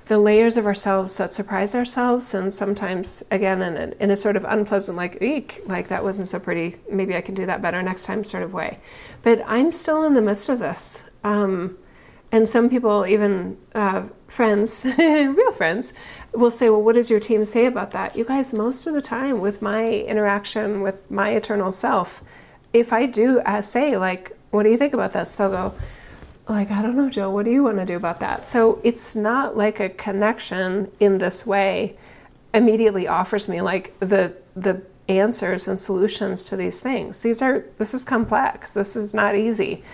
the 0.07 0.19
layers 0.19 0.57
of 0.57 0.65
ourselves 0.65 1.17
that 1.17 1.35
surprise 1.35 1.75
ourselves 1.75 2.33
and 2.33 2.53
sometimes 2.53 3.23
again 3.31 3.61
in 3.61 3.77
a, 3.77 4.03
in 4.03 4.11
a 4.11 4.17
sort 4.17 4.37
of 4.37 4.45
unpleasant 4.45 4.97
like 4.97 5.21
eek 5.21 5.63
like 5.67 5.89
that 5.89 6.03
wasn't 6.03 6.27
so 6.27 6.41
pretty 6.41 6.77
maybe 6.91 7.15
i 7.15 7.21
can 7.21 7.35
do 7.35 7.45
that 7.45 7.61
better 7.61 7.83
next 7.83 8.05
time 8.07 8.25
sort 8.25 8.43
of 8.43 8.55
way 8.55 8.79
but 9.23 9.43
i'm 9.47 9.71
still 9.71 10.03
in 10.05 10.15
the 10.15 10.23
midst 10.23 10.49
of 10.49 10.59
this 10.59 11.03
um, 11.25 11.77
and 12.31 12.49
some 12.49 12.69
people 12.69 13.07
even 13.07 13.57
uh, 13.75 14.05
friends 14.27 14.85
real 14.99 15.53
friends 15.53 15.93
will 16.33 16.51
say 16.51 16.69
well 16.69 16.83
what 16.83 16.95
does 16.95 17.11
your 17.11 17.21
team 17.21 17.45
say 17.45 17.67
about 17.67 17.91
that 17.93 18.17
you 18.17 18.25
guys 18.25 18.53
most 18.53 18.87
of 18.87 18.95
the 18.95 19.03
time 19.03 19.41
with 19.41 19.63
my 19.63 19.87
interaction 19.87 20.83
with 20.83 21.11
my 21.11 21.31
eternal 21.31 21.73
self 21.73 22.23
if 22.73 22.93
i 22.93 23.07
do 23.07 23.41
uh, 23.41 23.61
say 23.61 23.97
like 23.97 24.37
what 24.51 24.63
do 24.63 24.71
you 24.71 24.77
think 24.77 24.93
about 24.93 25.13
this 25.13 25.33
they'll 25.33 25.51
go 25.51 25.75
like, 26.49 26.71
I 26.71 26.81
don't 26.81 26.97
know, 26.97 27.11
Jill, 27.11 27.33
what 27.33 27.45
do 27.45 27.51
you 27.51 27.63
want 27.63 27.77
to 27.77 27.85
do 27.85 27.97
about 27.97 28.21
that? 28.21 28.47
So 28.47 28.81
it's 28.83 29.15
not 29.15 29.57
like 29.57 29.81
a 29.81 29.91
connection 29.91 30.91
in 30.99 31.19
this 31.19 31.47
way 31.47 31.97
immediately 32.55 33.07
offers 33.07 33.49
me 33.49 33.61
like 33.61 33.99
the 34.01 34.33
the 34.57 34.83
answers 35.09 35.69
and 35.69 35.79
solutions 35.79 36.45
to 36.45 36.57
these 36.57 36.81
things. 36.81 37.21
These 37.21 37.43
are 37.43 37.67
this 37.77 37.93
is 37.93 38.03
complex. 38.03 38.73
This 38.73 38.97
is 38.97 39.13
not 39.13 39.35
easy. 39.35 39.85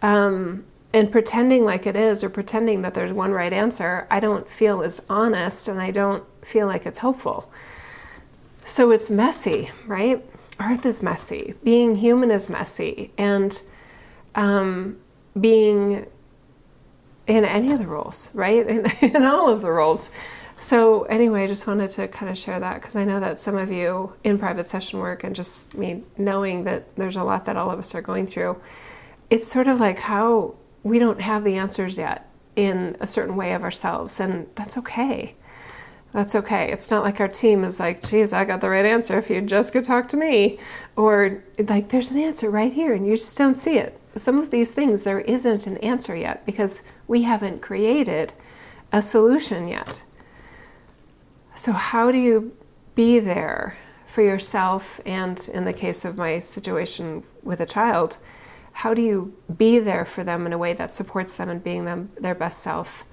Um, 0.00 0.64
and 0.92 1.10
pretending 1.10 1.64
like 1.64 1.86
it 1.86 1.96
is 1.96 2.22
or 2.22 2.28
pretending 2.28 2.82
that 2.82 2.94
there's 2.94 3.12
one 3.12 3.32
right 3.32 3.52
answer, 3.52 4.06
I 4.10 4.20
don't 4.20 4.48
feel 4.48 4.82
is 4.82 5.02
honest 5.08 5.68
and 5.68 5.80
I 5.80 5.90
don't 5.90 6.24
feel 6.44 6.66
like 6.66 6.84
it's 6.84 6.98
hopeful. 6.98 7.50
So 8.66 8.90
it's 8.90 9.10
messy, 9.10 9.70
right? 9.86 10.24
Earth 10.60 10.84
is 10.84 11.02
messy. 11.02 11.54
Being 11.64 11.96
human 11.96 12.30
is 12.30 12.50
messy. 12.50 13.10
And 13.16 13.60
um, 14.34 14.98
being 15.38 16.06
in 17.26 17.44
any 17.44 17.72
of 17.72 17.78
the 17.78 17.86
roles, 17.86 18.30
right? 18.34 18.66
In, 18.66 18.86
in 19.00 19.22
all 19.22 19.48
of 19.48 19.62
the 19.62 19.70
roles. 19.70 20.10
So, 20.60 21.02
anyway, 21.04 21.44
I 21.44 21.46
just 21.48 21.66
wanted 21.66 21.90
to 21.92 22.06
kind 22.06 22.30
of 22.30 22.38
share 22.38 22.60
that 22.60 22.74
because 22.74 22.94
I 22.94 23.04
know 23.04 23.18
that 23.18 23.40
some 23.40 23.56
of 23.56 23.72
you 23.72 24.12
in 24.22 24.38
private 24.38 24.66
session 24.66 25.00
work 25.00 25.24
and 25.24 25.34
just 25.34 25.74
me 25.74 26.04
knowing 26.16 26.64
that 26.64 26.94
there's 26.94 27.16
a 27.16 27.24
lot 27.24 27.46
that 27.46 27.56
all 27.56 27.70
of 27.70 27.80
us 27.80 27.96
are 27.96 28.02
going 28.02 28.26
through, 28.28 28.60
it's 29.28 29.48
sort 29.48 29.66
of 29.66 29.80
like 29.80 29.98
how 29.98 30.54
we 30.82 30.98
don't 30.98 31.20
have 31.20 31.44
the 31.44 31.56
answers 31.56 31.98
yet 31.98 32.28
in 32.56 32.96
a 33.00 33.06
certain 33.06 33.36
way 33.36 33.54
of 33.54 33.62
ourselves, 33.62 34.20
and 34.20 34.46
that's 34.54 34.76
okay. 34.78 35.34
That's 36.12 36.34
okay. 36.34 36.70
It's 36.70 36.90
not 36.90 37.04
like 37.04 37.20
our 37.20 37.28
team 37.28 37.64
is 37.64 37.80
like, 37.80 38.06
geez, 38.06 38.32
I 38.34 38.44
got 38.44 38.60
the 38.60 38.68
right 38.68 38.84
answer 38.84 39.18
if 39.18 39.30
you 39.30 39.40
just 39.40 39.72
could 39.72 39.84
talk 39.84 40.08
to 40.08 40.16
me. 40.16 40.58
Or 40.94 41.42
like, 41.58 41.88
there's 41.88 42.10
an 42.10 42.18
answer 42.18 42.50
right 42.50 42.72
here 42.72 42.92
and 42.92 43.06
you 43.06 43.16
just 43.16 43.38
don't 43.38 43.54
see 43.54 43.78
it 43.78 43.98
some 44.16 44.38
of 44.38 44.50
these 44.50 44.74
things 44.74 45.02
there 45.02 45.20
isn't 45.20 45.66
an 45.66 45.78
answer 45.78 46.14
yet 46.14 46.44
because 46.44 46.82
we 47.08 47.22
haven't 47.22 47.62
created 47.62 48.32
a 48.92 49.00
solution 49.00 49.68
yet. 49.68 50.02
So, 51.56 51.72
how 51.72 52.10
do 52.12 52.18
you 52.18 52.56
be 52.94 53.18
there 53.18 53.78
for 54.06 54.22
yourself? 54.22 55.00
And 55.06 55.38
in 55.52 55.64
the 55.64 55.72
case 55.72 56.04
of 56.04 56.16
my 56.16 56.40
situation 56.40 57.24
with 57.42 57.60
a 57.60 57.66
child, 57.66 58.18
how 58.72 58.94
do 58.94 59.02
you 59.02 59.34
be 59.54 59.78
there 59.78 60.04
for 60.04 60.24
them 60.24 60.46
in 60.46 60.52
a 60.52 60.58
way 60.58 60.72
that 60.72 60.92
supports 60.92 61.36
them 61.36 61.48
and 61.48 61.62
being 61.62 61.84
them 61.84 62.10
their 62.18 62.34
best 62.34 62.60
self, 62.60 63.04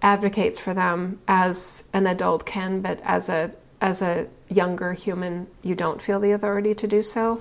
advocates 0.00 0.58
for 0.58 0.74
them 0.74 1.20
as 1.28 1.84
an 1.92 2.06
adult 2.06 2.44
can, 2.46 2.80
but 2.80 3.00
as 3.04 3.28
a 3.28 3.52
as 3.80 4.00
a 4.00 4.28
younger 4.48 4.92
human, 4.92 5.48
you 5.60 5.74
don't 5.74 6.00
feel 6.00 6.20
the 6.20 6.30
authority 6.30 6.72
to 6.72 6.86
do 6.86 7.02
so. 7.02 7.40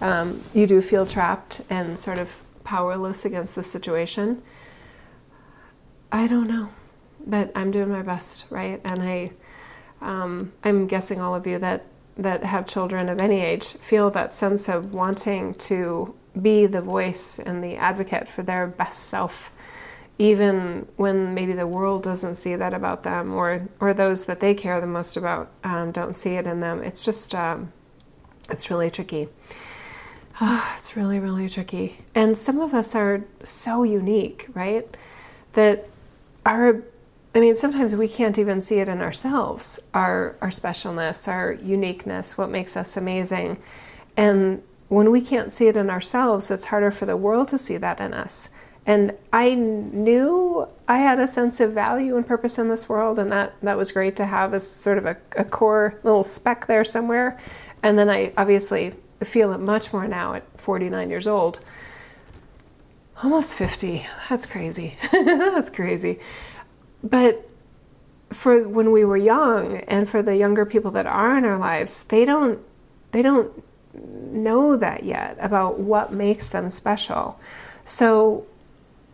Um, 0.00 0.42
you 0.54 0.66
do 0.66 0.80
feel 0.80 1.04
trapped 1.04 1.60
and 1.68 1.98
sort 1.98 2.18
of 2.18 2.36
powerless 2.64 3.26
against 3.26 3.54
the 3.54 3.62
situation? 3.62 4.42
I 6.10 6.26
don't 6.26 6.48
know, 6.48 6.70
but 7.26 7.52
I'm 7.54 7.70
doing 7.70 7.90
my 7.90 8.00
best, 8.00 8.46
right? 8.48 8.80
And 8.82 9.02
I, 9.02 9.32
um, 10.00 10.52
I'm 10.62 10.86
guessing 10.86 11.20
all 11.20 11.34
of 11.34 11.46
you 11.46 11.58
that 11.58 11.84
that 12.16 12.44
have 12.44 12.64
children 12.66 13.08
of 13.08 13.20
any 13.20 13.40
age 13.40 13.72
feel 13.72 14.08
that 14.08 14.32
sense 14.32 14.68
of 14.68 14.94
wanting 14.94 15.52
to 15.54 16.14
be 16.40 16.66
the 16.66 16.80
voice 16.80 17.38
and 17.38 17.62
the 17.62 17.76
advocate 17.76 18.28
for 18.28 18.42
their 18.42 18.66
best 18.66 19.04
self, 19.04 19.52
even 20.18 20.86
when 20.96 21.34
maybe 21.34 21.52
the 21.52 21.66
world 21.66 22.02
doesn't 22.02 22.36
see 22.36 22.56
that 22.56 22.74
about 22.74 23.02
them, 23.02 23.32
or 23.34 23.68
or 23.80 23.94
those 23.94 24.26
that 24.26 24.40
they 24.40 24.54
care 24.54 24.80
the 24.80 24.86
most 24.86 25.16
about 25.16 25.50
um, 25.64 25.92
don't 25.92 26.14
see 26.14 26.34
it 26.34 26.46
in 26.46 26.60
them. 26.60 26.82
It's 26.82 27.04
just 27.04 27.34
um, 27.34 27.72
it's 28.50 28.70
really 28.70 28.90
tricky. 28.90 29.28
Oh, 30.40 30.74
it's 30.76 30.96
really, 30.96 31.20
really 31.20 31.48
tricky. 31.48 31.98
And 32.14 32.36
some 32.36 32.60
of 32.60 32.74
us 32.74 32.94
are 32.94 33.24
so 33.44 33.84
unique, 33.84 34.48
right? 34.52 34.84
That 35.52 35.88
our, 36.44 36.82
I 37.34 37.40
mean, 37.40 37.54
sometimes 37.54 37.94
we 37.94 38.08
can't 38.08 38.36
even 38.36 38.60
see 38.60 38.80
it 38.80 38.88
in 38.88 39.00
ourselves, 39.00 39.78
our, 39.92 40.34
our 40.40 40.48
specialness, 40.48 41.28
our 41.28 41.52
uniqueness, 41.52 42.36
what 42.36 42.50
makes 42.50 42.76
us 42.76 42.96
amazing. 42.96 43.58
And 44.16 44.62
when 44.88 45.10
we 45.10 45.20
can't 45.20 45.50
see 45.50 45.68
it 45.68 45.76
in 45.76 45.90
ourselves, 45.90 46.50
it's 46.50 46.66
harder 46.66 46.90
for 46.90 47.06
the 47.06 47.16
world 47.16 47.48
to 47.48 47.58
see 47.58 47.76
that 47.78 48.00
in 48.00 48.14
us. 48.14 48.50
And 48.86 49.16
I 49.32 49.54
knew 49.54 50.68
I 50.86 50.98
had 50.98 51.18
a 51.18 51.26
sense 51.26 51.58
of 51.58 51.72
value 51.72 52.16
and 52.16 52.26
purpose 52.26 52.58
in 52.58 52.68
this 52.68 52.88
world, 52.88 53.18
and 53.18 53.32
that, 53.32 53.54
that 53.62 53.78
was 53.78 53.92
great 53.92 54.14
to 54.16 54.26
have 54.26 54.52
as 54.52 54.70
sort 54.70 54.98
of 54.98 55.06
a, 55.06 55.16
a 55.36 55.44
core 55.44 55.98
little 56.02 56.22
speck 56.22 56.66
there 56.66 56.84
somewhere. 56.84 57.40
And 57.82 57.98
then 57.98 58.10
I 58.10 58.32
obviously 58.36 58.92
feel 59.22 59.52
it 59.52 59.60
much 59.60 59.92
more 59.92 60.06
now 60.06 60.34
at 60.34 60.60
49 60.60 61.08
years 61.08 61.26
old. 61.26 61.60
Almost 63.22 63.54
50. 63.54 64.06
That's 64.28 64.44
crazy. 64.44 64.96
That's 65.12 65.70
crazy. 65.70 66.20
But 67.02 67.48
for 68.30 68.68
when 68.68 68.90
we 68.90 69.04
were 69.04 69.16
young 69.16 69.78
and 69.78 70.08
for 70.08 70.20
the 70.22 70.36
younger 70.36 70.66
people 70.66 70.90
that 70.90 71.06
are 71.06 71.38
in 71.38 71.44
our 71.44 71.58
lives, 71.58 72.02
they 72.04 72.24
don't 72.24 72.58
they 73.12 73.22
don't 73.22 73.62
know 73.94 74.76
that 74.76 75.04
yet 75.04 75.36
about 75.40 75.78
what 75.78 76.12
makes 76.12 76.48
them 76.48 76.70
special. 76.70 77.38
So 77.84 78.46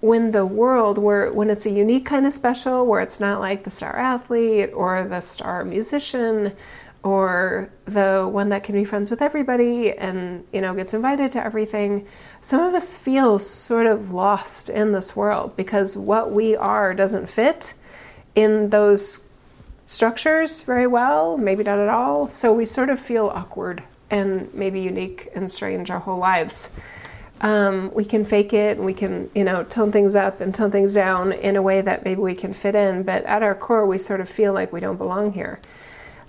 when 0.00 0.30
the 0.30 0.46
world 0.46 0.96
where 0.98 1.32
when 1.32 1.50
it's 1.50 1.66
a 1.66 1.70
unique 1.70 2.06
kind 2.06 2.26
of 2.26 2.32
special 2.32 2.86
where 2.86 3.00
it's 3.00 3.20
not 3.20 3.38
like 3.38 3.64
the 3.64 3.70
star 3.70 3.96
athlete 3.96 4.70
or 4.72 5.04
the 5.04 5.20
star 5.20 5.64
musician 5.64 6.56
or 7.02 7.70
the 7.86 8.28
one 8.30 8.50
that 8.50 8.62
can 8.62 8.74
be 8.74 8.84
friends 8.84 9.10
with 9.10 9.22
everybody 9.22 9.92
and 9.92 10.44
you 10.52 10.60
know 10.60 10.74
gets 10.74 10.94
invited 10.94 11.30
to 11.30 11.44
everything 11.44 12.06
some 12.40 12.60
of 12.60 12.74
us 12.74 12.96
feel 12.96 13.38
sort 13.38 13.86
of 13.86 14.10
lost 14.10 14.70
in 14.70 14.92
this 14.92 15.14
world 15.14 15.54
because 15.56 15.96
what 15.96 16.32
we 16.32 16.56
are 16.56 16.94
doesn't 16.94 17.28
fit 17.28 17.74
in 18.34 18.70
those 18.70 19.26
structures 19.84 20.62
very 20.62 20.86
well 20.86 21.36
maybe 21.36 21.62
not 21.62 21.78
at 21.78 21.88
all 21.88 22.28
so 22.28 22.52
we 22.52 22.64
sort 22.64 22.88
of 22.88 22.98
feel 22.98 23.26
awkward 23.28 23.82
and 24.10 24.52
maybe 24.54 24.80
unique 24.80 25.28
and 25.34 25.50
strange 25.50 25.90
our 25.90 26.00
whole 26.00 26.18
lives 26.18 26.70
um, 27.42 27.90
we 27.94 28.04
can 28.04 28.24
fake 28.24 28.52
it 28.52 28.76
and 28.76 28.84
we 28.84 28.94
can 28.94 29.30
you 29.34 29.44
know 29.44 29.64
tone 29.64 29.90
things 29.90 30.14
up 30.14 30.40
and 30.40 30.54
tone 30.54 30.70
things 30.70 30.94
down 30.94 31.32
in 31.32 31.56
a 31.56 31.62
way 31.62 31.80
that 31.80 32.04
maybe 32.04 32.20
we 32.20 32.34
can 32.34 32.52
fit 32.52 32.74
in 32.74 33.02
but 33.02 33.24
at 33.24 33.42
our 33.42 33.54
core 33.54 33.86
we 33.86 33.98
sort 33.98 34.20
of 34.20 34.28
feel 34.28 34.52
like 34.52 34.72
we 34.72 34.80
don't 34.80 34.98
belong 34.98 35.32
here 35.32 35.60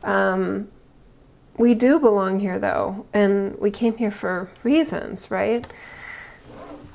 um, 0.04 0.70
we 1.58 1.74
do 1.74 2.00
belong 2.00 2.40
here, 2.40 2.60
though, 2.60 3.06
and 3.14 3.58
we 3.60 3.72
came 3.72 3.98
here 3.98 4.12
for 4.12 4.50
reasons, 4.64 5.30
right? 5.30 5.68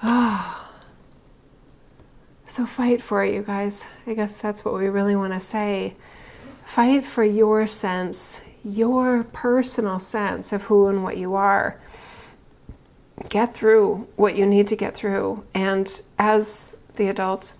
Ah. 0.02 0.72
so 2.48 2.64
fight 2.66 3.02
for 3.02 3.24
it, 3.24 3.34
you 3.34 3.42
guys. 3.42 3.86
I 4.06 4.14
guess 4.14 4.36
that's 4.36 4.64
what 4.64 4.74
we 4.74 4.88
really 4.88 5.16
want 5.16 5.32
to 5.32 5.40
say. 5.40 5.94
Fight 6.64 7.04
for 7.04 7.22
your 7.22 7.66
sense, 7.66 8.40
your 8.66 9.22
personal 9.22 10.00
sense 10.00 10.52
of 10.52 10.64
who 10.64 10.88
and 10.88 11.04
what 11.04 11.16
you 11.16 11.34
are. 11.34 11.80
Get 13.28 13.54
through 13.54 14.08
what 14.16 14.36
you 14.36 14.44
need 14.44 14.66
to 14.66 14.76
get 14.76 14.94
through, 14.94 15.44
and 15.54 16.02
as 16.18 16.76
the 16.96 17.08
adult, 17.08 17.54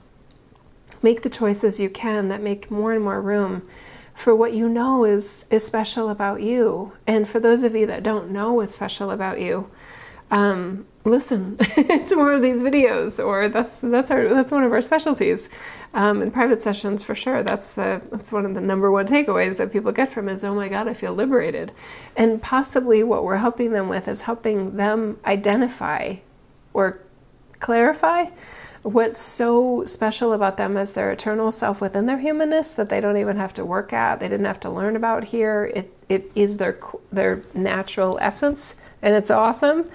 make 1.03 1.23
the 1.23 1.31
choices 1.31 1.81
you 1.81 1.89
can 1.89 2.29
that 2.29 2.43
make 2.43 2.71
more 2.71 2.93
and 2.93 3.03
more 3.03 3.23
room 3.23 3.63
for 4.15 4.35
what 4.35 4.53
you 4.53 4.69
know 4.69 5.05
is 5.05 5.47
is 5.51 5.65
special 5.65 6.11
about 6.11 6.43
you. 6.43 6.93
And 7.07 7.29
for 7.29 7.39
those 7.39 7.63
of 7.63 7.75
you 7.75 7.87
that 7.87 8.03
don't 8.03 8.31
know 8.31 8.55
what's 8.55 8.75
special 8.75 9.11
about 9.11 9.41
you, 9.41 9.71
um, 10.31 10.87
listen 11.07 11.57
to 12.07 12.17
more 12.17 12.33
of 12.33 12.43
these 12.43 12.63
videos 12.63 13.25
or 13.25 13.49
that's 13.49 13.81
that's 13.81 14.11
our 14.11 14.29
that's 14.29 14.51
one 14.51 14.65
of 14.65 14.73
our 14.73 14.83
specialties. 14.83 15.49
Um, 15.95 16.21
in 16.21 16.31
private 16.31 16.61
sessions 16.61 17.03
for 17.03 17.15
sure 17.15 17.43
that's 17.43 17.73
the 17.73 18.03
that's 18.11 18.33
one 18.33 18.45
of 18.45 18.55
the 18.55 18.61
number 18.61 18.91
one 18.91 19.07
takeaways 19.07 19.57
that 19.57 19.73
people 19.73 19.93
get 19.93 20.11
from 20.11 20.29
is 20.29 20.45
oh 20.45 20.55
my 20.55 20.69
god 20.69 20.89
i 20.89 20.95
feel 20.95 21.15
liberated. 21.15 21.73
And 22.17 22.43
possibly 22.43 23.03
what 23.03 23.25
we're 23.25 23.37
helping 23.37 23.73
them 23.73 23.89
with 23.89 24.09
is 24.09 24.23
helping 24.23 24.77
them 24.77 25.19
identify 25.25 26.17
or 26.75 27.01
clarify 27.61 28.27
what's 28.83 29.19
so 29.19 29.85
special 29.85 30.33
about 30.33 30.59
them 30.59 30.77
as 30.77 30.93
their 30.93 31.11
eternal 31.11 31.51
self 31.51 31.81
within 31.81 32.07
their 32.07 32.19
humanness 32.19 32.73
that 32.73 32.89
they 32.89 33.01
don't 33.01 33.17
even 33.17 33.37
have 33.37 33.55
to 33.55 33.65
work 33.65 33.93
at 33.93 34.21
they 34.21 34.29
didn't 34.29 34.47
have 34.47 34.61
to 34.61 34.71
learn 34.71 34.97
about 34.97 35.25
here. 35.25 35.71
It 35.75 35.93
it 36.09 36.31
is 36.35 36.59
their 36.59 36.79
their 37.13 37.43
natural 37.55 38.19
essence 38.21 38.77
and 39.03 39.15
it's 39.15 39.31
awesome 39.31 39.89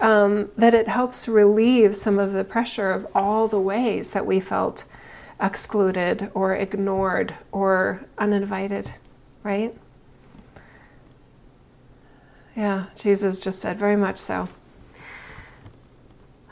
um, 0.00 0.50
that 0.56 0.74
it 0.74 0.88
helps 0.88 1.28
relieve 1.28 1.96
some 1.96 2.18
of 2.18 2.32
the 2.32 2.44
pressure 2.44 2.90
of 2.90 3.06
all 3.14 3.48
the 3.48 3.60
ways 3.60 4.12
that 4.12 4.26
we 4.26 4.40
felt 4.40 4.84
excluded 5.40 6.30
or 6.34 6.54
ignored 6.54 7.34
or 7.52 8.04
uninvited, 8.18 8.92
right? 9.42 9.74
Yeah, 12.56 12.86
Jesus 12.96 13.40
just 13.40 13.60
said, 13.60 13.78
very 13.78 13.96
much 13.96 14.16
so. 14.16 14.48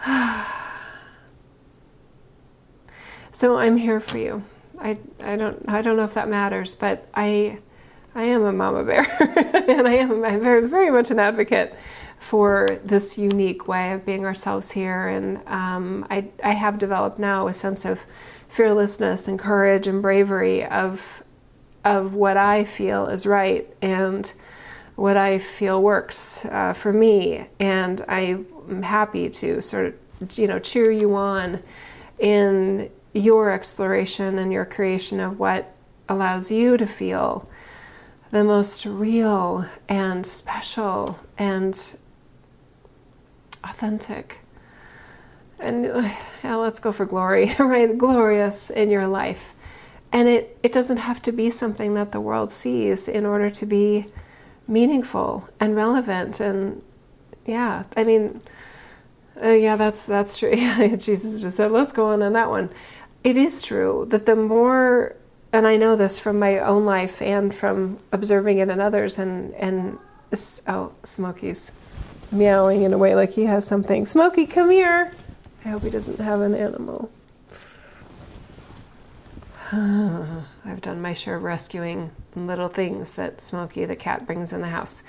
so 3.31 3.57
I'm 3.59 3.77
here 3.77 4.01
for 4.01 4.19
you. 4.19 4.43
I, 4.81 4.99
I 5.21 5.37
don't 5.37 5.69
I 5.69 5.81
don't 5.81 5.97
know 5.97 6.05
if 6.05 6.15
that 6.15 6.29
matters, 6.29 6.75
but 6.75 7.07
I 7.15 7.61
I 8.17 8.25
am 8.25 8.43
a 8.45 8.53
mama 8.53 8.83
bear, 8.83 9.07
and 9.69 9.87
I 9.87 9.95
am 9.95 10.25
I'm 10.25 10.41
very 10.41 10.67
very 10.67 10.91
much 10.91 11.13
an 11.13 11.21
advocate 11.21 11.73
for 12.23 12.79
this 12.85 13.19
unique 13.19 13.67
way 13.67 13.93
of 13.93 14.07
being 14.07 14.25
ourselves 14.25 14.71
here. 14.71 15.09
And 15.09 15.47
um, 15.49 16.07
I, 16.09 16.29
I 16.43 16.53
have 16.53 16.79
developed 16.79 17.19
now 17.19 17.49
a 17.49 17.55
sense 17.55 17.85
of 17.85 18.05
fearlessness 18.49 19.27
and 19.27 19.39
courage 19.39 19.87
and 19.87 20.01
bravery 20.01 20.65
of 20.65 21.25
of 21.85 22.15
what 22.15 22.37
I 22.37 22.63
feel 22.63 23.07
is 23.09 23.27
right 23.27 23.69
and 23.83 24.33
what 24.95 25.17
I 25.17 25.39
feel 25.39 25.83
works 25.83 26.45
uh, 26.45 26.73
for 26.75 26.93
me. 26.93 27.49
And 27.59 28.05
I'm 28.07 28.83
happy 28.83 29.29
to 29.31 29.61
sort 29.61 29.87
of, 29.87 30.39
you 30.39 30.47
know, 30.47 30.61
cheer 30.61 30.93
you 30.93 31.17
on 31.17 31.61
in 32.21 32.89
your 33.15 33.51
exploration 33.51 34.39
and 34.39 34.53
your 34.53 34.65
creation 34.65 35.19
of 35.19 35.41
what 35.41 35.75
allows 36.09 36.53
you 36.53 36.77
to 36.77 36.87
feel 36.87 37.49
the 38.31 38.45
most 38.45 38.87
real 38.87 39.67
and 39.89 40.25
special 40.25 41.19
and 41.37 41.97
authentic. 43.65 44.41
And 45.59 45.85
yeah, 46.43 46.57
let's 46.57 46.81
go 46.81 46.93
for 46.93 47.07
glory, 47.07 47.55
right? 47.59 47.97
Glorious 47.97 48.71
in 48.71 48.91
your 48.91 49.07
life. 49.07 49.55
And 50.11 50.29
it, 50.29 50.59
it 50.63 50.73
doesn't 50.73 50.99
have 50.99 51.23
to 51.23 51.33
be 51.33 51.51
something 51.51 51.95
that 51.95 52.13
the 52.13 52.21
world 52.21 52.53
sees 52.53 53.09
in 53.09 53.25
order 53.25 53.49
to 53.51 53.65
be 53.65 54.07
meaningful 54.69 55.49
and 55.59 55.75
relevant. 55.75 56.41
And 56.41 56.83
yeah, 57.47 57.85
I 57.97 58.05
mean, 58.05 58.43
uh, 59.43 59.49
yeah, 59.49 59.77
that's 59.77 60.05
that's 60.05 60.39
true. 60.39 60.55
Jesus 60.97 61.41
just 61.41 61.57
said, 61.57 61.73
let's 61.73 61.93
go 61.93 62.07
on 62.07 62.23
on 62.23 62.35
that 62.35 62.51
one. 62.51 62.71
It 63.25 63.37
is 63.37 63.63
true 63.63 64.07
that 64.11 64.27
the 64.27 64.37
more, 64.37 65.17
and 65.53 65.67
I 65.67 65.77
know 65.77 65.97
this 65.97 66.19
from 66.19 66.39
my 66.39 66.59
own 66.59 66.85
life 66.85 67.23
and 67.23 67.55
from 67.55 67.99
observing 68.11 68.59
it 68.59 68.69
in 68.69 68.81
others, 68.81 69.19
and 69.19 69.55
and 69.55 69.99
oh, 70.67 70.93
Smokey's 71.05 71.73
meowing 72.33 72.83
in 72.83 72.93
a 72.93 72.99
way 72.99 73.15
like 73.15 73.33
he 73.33 73.45
has 73.45 73.67
something. 73.67 74.07
Smokey, 74.07 74.47
come 74.47 74.71
here. 74.71 75.13
I 75.65 75.69
hope 75.69 75.83
he 75.83 75.91
doesn't 75.91 76.19
have 76.19 76.41
an 76.41 76.55
animal. 76.55 77.11
I've 79.73 80.81
done 80.81 81.01
my 81.01 81.15
share 81.15 81.37
of 81.37 81.45
rescuing 81.45 82.11
little 82.35 82.69
things 82.69 83.15
that 83.15 83.41
Smokey 83.41 83.85
the 83.85 83.97
cat 83.97 84.27
brings 84.27 84.53
in 84.53 84.61
the 84.61 84.69
house. 84.69 85.03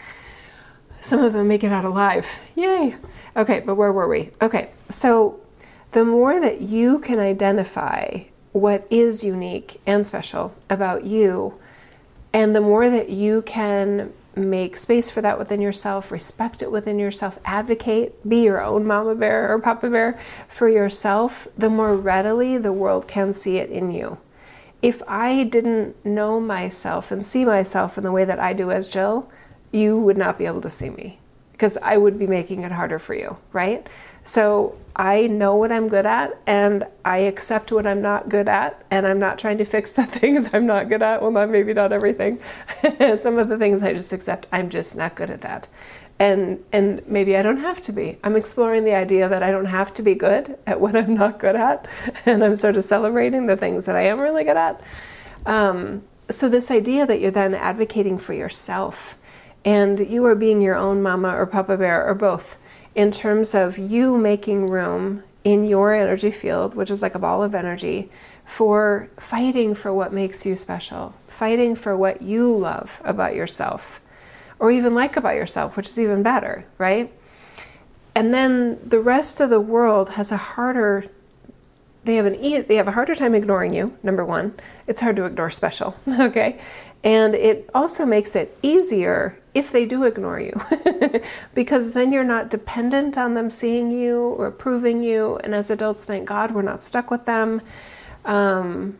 Some 1.01 1.19
of 1.19 1.33
them 1.33 1.47
make 1.47 1.63
it 1.63 1.71
out 1.71 1.83
alive. 1.83 2.27
Yay! 2.55 2.95
Okay, 3.35 3.59
but 3.59 3.75
where 3.75 3.91
were 3.91 4.07
we? 4.07 4.31
Okay, 4.41 4.71
so 4.89 5.41
the 5.91 6.05
more 6.05 6.39
that 6.39 6.61
you 6.61 6.99
can 6.99 7.19
identify 7.19 8.23
what 8.53 8.87
is 8.89 9.23
unique 9.23 9.81
and 9.85 10.07
special 10.07 10.53
about 10.69 11.03
you, 11.03 11.59
and 12.31 12.55
the 12.55 12.61
more 12.61 12.89
that 12.89 13.09
you 13.09 13.41
can 13.41 14.13
make 14.35 14.77
space 14.77 15.09
for 15.09 15.21
that 15.21 15.37
within 15.37 15.61
yourself, 15.61 16.11
respect 16.11 16.61
it 16.61 16.71
within 16.71 16.99
yourself, 16.99 17.39
advocate, 17.45 18.27
be 18.27 18.43
your 18.43 18.61
own 18.61 18.85
mama 18.85 19.15
bear 19.15 19.53
or 19.53 19.59
papa 19.59 19.89
bear 19.89 20.19
for 20.47 20.67
yourself, 20.67 21.47
the 21.57 21.69
more 21.69 21.95
readily 21.95 22.57
the 22.57 22.73
world 22.73 23.07
can 23.07 23.33
see 23.33 23.57
it 23.57 23.69
in 23.69 23.91
you. 23.91 24.17
If 24.81 25.01
I 25.07 25.43
didn't 25.43 26.03
know 26.05 26.39
myself 26.39 27.11
and 27.11 27.23
see 27.23 27.45
myself 27.45 27.97
in 27.97 28.03
the 28.03 28.11
way 28.11 28.25
that 28.25 28.39
I 28.39 28.53
do 28.53 28.71
as 28.71 28.91
Jill, 28.91 29.31
you 29.71 29.97
would 29.97 30.17
not 30.17 30.37
be 30.37 30.45
able 30.45 30.61
to 30.61 30.69
see 30.69 30.89
me 30.89 31.19
because 31.53 31.77
I 31.77 31.97
would 31.97 32.19
be 32.19 32.27
making 32.27 32.63
it 32.63 32.71
harder 32.71 32.99
for 32.99 33.13
you, 33.13 33.37
right? 33.53 33.87
So 34.23 34.77
I 34.95 35.27
know 35.27 35.55
what 35.55 35.71
I'm 35.71 35.87
good 35.87 36.05
at 36.05 36.39
and 36.45 36.85
I 37.03 37.19
accept 37.19 37.71
what 37.71 37.87
I'm 37.87 38.01
not 38.01 38.29
good 38.29 38.47
at 38.47 38.83
and 38.91 39.07
I'm 39.07 39.19
not 39.19 39.39
trying 39.39 39.57
to 39.57 39.65
fix 39.65 39.91
the 39.91 40.05
things 40.19 40.49
I'm 40.53 40.65
not 40.65 40.89
good 40.89 41.01
at. 41.01 41.21
Well, 41.21 41.31
not 41.31 41.49
maybe 41.49 41.73
not 41.73 41.91
everything. 41.91 42.39
Some 43.15 43.37
of 43.37 43.49
the 43.49 43.57
things 43.57 43.83
I 43.83 43.93
just 43.93 44.13
accept 44.13 44.47
I'm 44.51 44.69
just 44.69 44.95
not 44.95 45.15
good 45.15 45.29
at 45.29 45.41
that. 45.41 45.67
And 46.19 46.63
and 46.71 47.05
maybe 47.07 47.35
I 47.35 47.41
don't 47.41 47.57
have 47.57 47.81
to 47.81 47.91
be. 47.91 48.19
I'm 48.23 48.35
exploring 48.35 48.85
the 48.85 48.93
idea 48.93 49.27
that 49.27 49.41
I 49.41 49.51
don't 49.51 49.65
have 49.65 49.93
to 49.95 50.03
be 50.03 50.13
good 50.13 50.57
at 50.67 50.79
what 50.79 50.95
I'm 50.95 51.15
not 51.15 51.39
good 51.39 51.55
at 51.55 51.87
and 52.25 52.43
I'm 52.43 52.55
sort 52.55 52.77
of 52.77 52.83
celebrating 52.83 53.47
the 53.47 53.57
things 53.57 53.85
that 53.85 53.95
I 53.95 54.03
am 54.03 54.21
really 54.21 54.43
good 54.43 54.57
at. 54.57 54.79
Um, 55.45 56.03
so 56.29 56.47
this 56.47 56.71
idea 56.71 57.05
that 57.05 57.19
you're 57.19 57.31
then 57.31 57.53
advocating 57.53 58.17
for 58.17 58.33
yourself 58.33 59.19
and 59.65 59.99
you 59.99 60.25
are 60.25 60.35
being 60.35 60.61
your 60.61 60.75
own 60.75 61.01
mama 61.01 61.29
or 61.29 61.45
papa 61.45 61.77
bear 61.77 62.05
or 62.05 62.13
both 62.13 62.57
in 62.95 63.11
terms 63.11 63.55
of 63.55 63.77
you 63.77 64.17
making 64.17 64.67
room 64.67 65.23
in 65.43 65.65
your 65.65 65.93
energy 65.93 66.31
field, 66.31 66.75
which 66.75 66.91
is 66.91 67.01
like 67.01 67.15
a 67.15 67.19
ball 67.19 67.43
of 67.43 67.55
energy, 67.55 68.09
for 68.45 69.09
fighting 69.17 69.75
for 69.75 69.93
what 69.93 70.13
makes 70.13 70.45
you 70.45 70.55
special, 70.55 71.13
fighting 71.27 71.75
for 71.75 71.95
what 71.95 72.21
you 72.21 72.55
love 72.55 73.01
about 73.03 73.35
yourself, 73.35 74.01
or 74.59 74.71
even 74.71 74.93
like 74.93 75.17
about 75.17 75.35
yourself, 75.35 75.75
which 75.75 75.87
is 75.87 75.99
even 75.99 76.23
better, 76.23 76.65
right? 76.77 77.11
And 78.15 78.33
then 78.33 78.79
the 78.87 78.99
rest 78.99 79.39
of 79.39 79.49
the 79.49 79.59
world 79.59 80.11
has 80.11 80.31
a 80.31 80.37
harder 80.37 81.05
they 82.05 82.15
have 82.15 82.25
an 82.25 82.65
they 82.67 82.75
have 82.75 82.87
a 82.87 82.91
harder 82.91 83.15
time 83.15 83.33
ignoring 83.33 83.73
you 83.73 83.97
number 84.03 84.25
1 84.25 84.53
it's 84.87 84.99
hard 84.99 85.15
to 85.15 85.25
ignore 85.25 85.49
special 85.49 85.95
okay 86.07 86.59
and 87.03 87.35
it 87.35 87.69
also 87.73 88.05
makes 88.05 88.35
it 88.35 88.57
easier 88.61 89.39
if 89.53 89.71
they 89.71 89.85
do 89.85 90.03
ignore 90.03 90.39
you, 90.39 90.59
because 91.53 91.93
then 91.93 92.11
you're 92.11 92.23
not 92.23 92.49
dependent 92.49 93.17
on 93.17 93.33
them 93.33 93.49
seeing 93.49 93.91
you 93.91 94.19
or 94.19 94.47
approving 94.47 95.03
you. 95.03 95.37
And 95.43 95.53
as 95.53 95.69
adults, 95.69 96.05
thank 96.05 96.27
God 96.27 96.51
we're 96.51 96.61
not 96.63 96.81
stuck 96.81 97.11
with 97.11 97.25
them. 97.25 97.61
Um, 98.25 98.97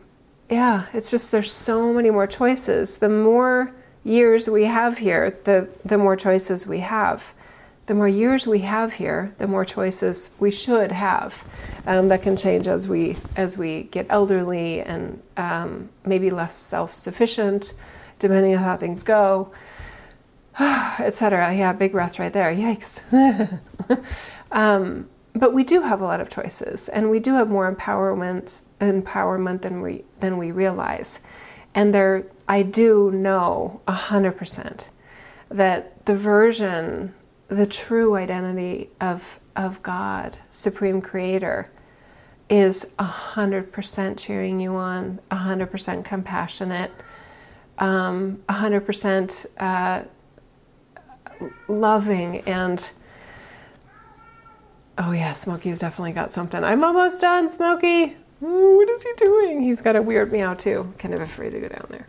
yeah, 0.50 0.86
it's 0.92 1.10
just 1.10 1.32
there's 1.32 1.50
so 1.50 1.92
many 1.92 2.10
more 2.10 2.26
choices. 2.26 2.98
The 2.98 3.08
more 3.08 3.74
years 4.04 4.48
we 4.48 4.66
have 4.66 4.98
here, 4.98 5.38
the, 5.44 5.68
the 5.84 5.98
more 5.98 6.14
choices 6.14 6.66
we 6.66 6.80
have. 6.80 7.32
The 7.86 7.94
more 7.94 8.08
years 8.08 8.46
we 8.46 8.60
have 8.60 8.94
here, 8.94 9.34
the 9.38 9.46
more 9.46 9.64
choices 9.64 10.30
we 10.38 10.50
should 10.50 10.92
have. 10.92 11.44
Um, 11.86 12.08
that 12.08 12.22
can 12.22 12.36
change 12.36 12.66
as 12.66 12.88
we 12.88 13.18
as 13.36 13.58
we 13.58 13.82
get 13.84 14.06
elderly 14.08 14.80
and 14.80 15.22
um, 15.36 15.90
maybe 16.06 16.30
less 16.30 16.54
self-sufficient 16.54 17.74
depending 18.18 18.56
on 18.56 18.62
how 18.62 18.76
things 18.76 19.02
go, 19.02 19.52
etc. 20.58 21.54
Yeah, 21.54 21.72
big 21.72 21.92
breath 21.92 22.18
right 22.18 22.32
there. 22.32 22.54
Yikes. 22.54 23.02
um, 24.50 25.08
but 25.34 25.52
we 25.52 25.64
do 25.64 25.82
have 25.82 26.00
a 26.00 26.04
lot 26.04 26.20
of 26.20 26.30
choices, 26.30 26.88
and 26.88 27.10
we 27.10 27.18
do 27.18 27.34
have 27.34 27.48
more 27.48 27.72
empowerment 27.72 28.60
empowerment 28.80 29.62
than 29.62 29.82
we 29.82 30.04
than 30.20 30.38
we 30.38 30.52
realize. 30.52 31.20
And 31.74 31.92
there, 31.92 32.26
I 32.48 32.62
do 32.62 33.10
know 33.10 33.80
hundred 33.88 34.32
percent 34.38 34.90
that 35.48 36.04
the 36.06 36.14
version, 36.14 37.14
the 37.48 37.66
true 37.66 38.16
identity 38.16 38.90
of 39.00 39.40
of 39.56 39.82
God, 39.82 40.38
Supreme 40.50 41.00
Creator, 41.00 41.70
is 42.48 42.92
hundred 42.98 43.72
percent 43.72 44.18
cheering 44.18 44.60
you 44.60 44.74
on, 44.76 45.20
hundred 45.30 45.70
percent 45.70 46.04
compassionate 46.04 46.90
um, 47.78 48.42
100% 48.48 49.46
uh, 49.58 50.04
loving 51.68 52.40
and 52.42 52.90
oh 54.96 55.10
yeah 55.10 55.32
smokey's 55.32 55.80
definitely 55.80 56.12
got 56.12 56.32
something. 56.32 56.62
I'm 56.62 56.84
almost 56.84 57.20
done 57.20 57.48
smokey. 57.48 58.16
What 58.40 58.88
is 58.88 59.02
he 59.02 59.12
doing? 59.16 59.62
He's 59.62 59.80
got 59.80 59.96
a 59.96 60.02
weird 60.02 60.32
meow 60.32 60.54
too. 60.54 60.92
Kind 60.98 61.14
of 61.14 61.20
afraid 61.20 61.50
to 61.50 61.60
go 61.60 61.68
down 61.68 61.86
there. 61.90 62.06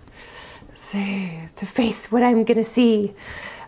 See 0.75 1.39
to 1.55 1.65
face 1.65 2.11
what 2.11 2.21
i'm 2.21 2.43
gonna 2.43 2.63
see. 2.63 3.13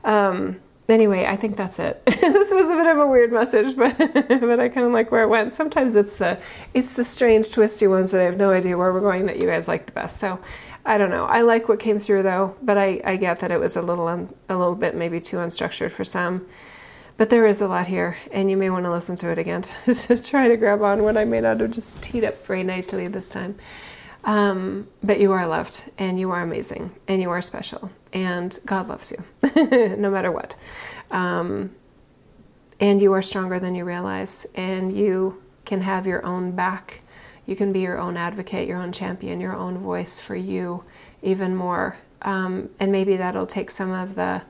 Um, 0.03 0.59
anyway, 0.89 1.25
I 1.25 1.35
think 1.35 1.57
that's 1.57 1.79
it. 1.79 2.01
this 2.05 2.51
was 2.51 2.69
a 2.69 2.75
bit 2.75 2.87
of 2.87 2.97
a 2.97 3.07
weird 3.07 3.31
message, 3.31 3.75
but 3.75 3.97
but 3.97 4.59
I 4.59 4.69
kind 4.69 4.87
of 4.87 4.93
like 4.93 5.11
where 5.11 5.23
it 5.23 5.29
went. 5.29 5.51
Sometimes 5.51 5.95
it's 5.95 6.17
the 6.17 6.39
it's 6.73 6.95
the 6.95 7.03
strange, 7.03 7.51
twisty 7.51 7.87
ones 7.87 8.11
that 8.11 8.21
I 8.21 8.25
have 8.25 8.37
no 8.37 8.51
idea 8.51 8.77
where 8.77 8.93
we're 8.93 9.01
going 9.01 9.25
that 9.25 9.41
you 9.41 9.47
guys 9.47 9.67
like 9.67 9.85
the 9.85 9.91
best. 9.91 10.19
So 10.19 10.39
I 10.85 10.97
don't 10.97 11.09
know. 11.09 11.25
I 11.25 11.41
like 11.41 11.67
what 11.67 11.79
came 11.79 11.99
through 11.99 12.23
though, 12.23 12.55
but 12.61 12.77
I 12.77 13.01
I 13.03 13.15
get 13.17 13.39
that 13.41 13.51
it 13.51 13.59
was 13.59 13.75
a 13.75 13.81
little 13.81 14.07
un, 14.07 14.33
a 14.49 14.55
little 14.55 14.75
bit 14.75 14.95
maybe 14.95 15.19
too 15.19 15.37
unstructured 15.37 15.91
for 15.91 16.05
some. 16.05 16.47
But 17.17 17.31
there 17.31 17.47
is 17.47 17.61
a 17.61 17.67
lot 17.67 17.87
here, 17.87 18.15
and 18.31 18.49
you 18.49 18.55
may 18.55 18.69
want 18.69 18.85
to 18.85 18.91
listen 18.91 19.15
to 19.17 19.31
it 19.31 19.39
again 19.39 19.63
to, 19.85 20.21
try 20.21 20.47
to 20.47 20.55
grab 20.55 20.83
on 20.83 21.01
what 21.01 21.17
I 21.17 21.25
may 21.25 21.41
not 21.41 21.59
have 21.59 21.71
just 21.71 22.01
teed 22.01 22.23
up 22.23 22.45
very 22.45 22.63
nicely 22.63 23.07
this 23.07 23.29
time. 23.29 23.57
Um, 24.23 24.87
but 25.03 25.19
you 25.19 25.31
are 25.31 25.47
loved, 25.47 25.81
and 25.97 26.19
you 26.19 26.29
are 26.29 26.41
amazing, 26.41 26.91
and 27.07 27.19
you 27.19 27.31
are 27.31 27.41
special, 27.41 27.89
and 28.13 28.57
God 28.65 28.87
loves 28.87 29.11
you, 29.11 29.23
no 29.97 30.09
matter 30.09 30.31
what. 30.31 30.55
Um, 31.11 31.71
and 32.79 33.01
you 33.01 33.13
are 33.13 33.21
stronger 33.21 33.59
than 33.59 33.75
you 33.75 33.85
realize, 33.85 34.45
and 34.55 34.95
you 34.95 35.41
can 35.65 35.81
have 35.81 36.05
your 36.05 36.25
own 36.25 36.51
back. 36.51 37.01
You 37.45 37.55
can 37.55 37.71
be 37.73 37.81
your 37.81 37.97
own 37.97 38.17
advocate, 38.17 38.67
your 38.67 38.77
own 38.77 38.91
champion, 38.91 39.39
your 39.39 39.55
own 39.55 39.77
voice 39.77 40.19
for 40.19 40.35
you 40.35 40.83
even 41.21 41.55
more. 41.55 41.97
Um, 42.21 42.69
and 42.79 42.91
maybe 42.91 43.17
that'll 43.17 43.47
take 43.47 43.71
some 43.71 43.91
of 43.91 44.15
the, 44.15 44.43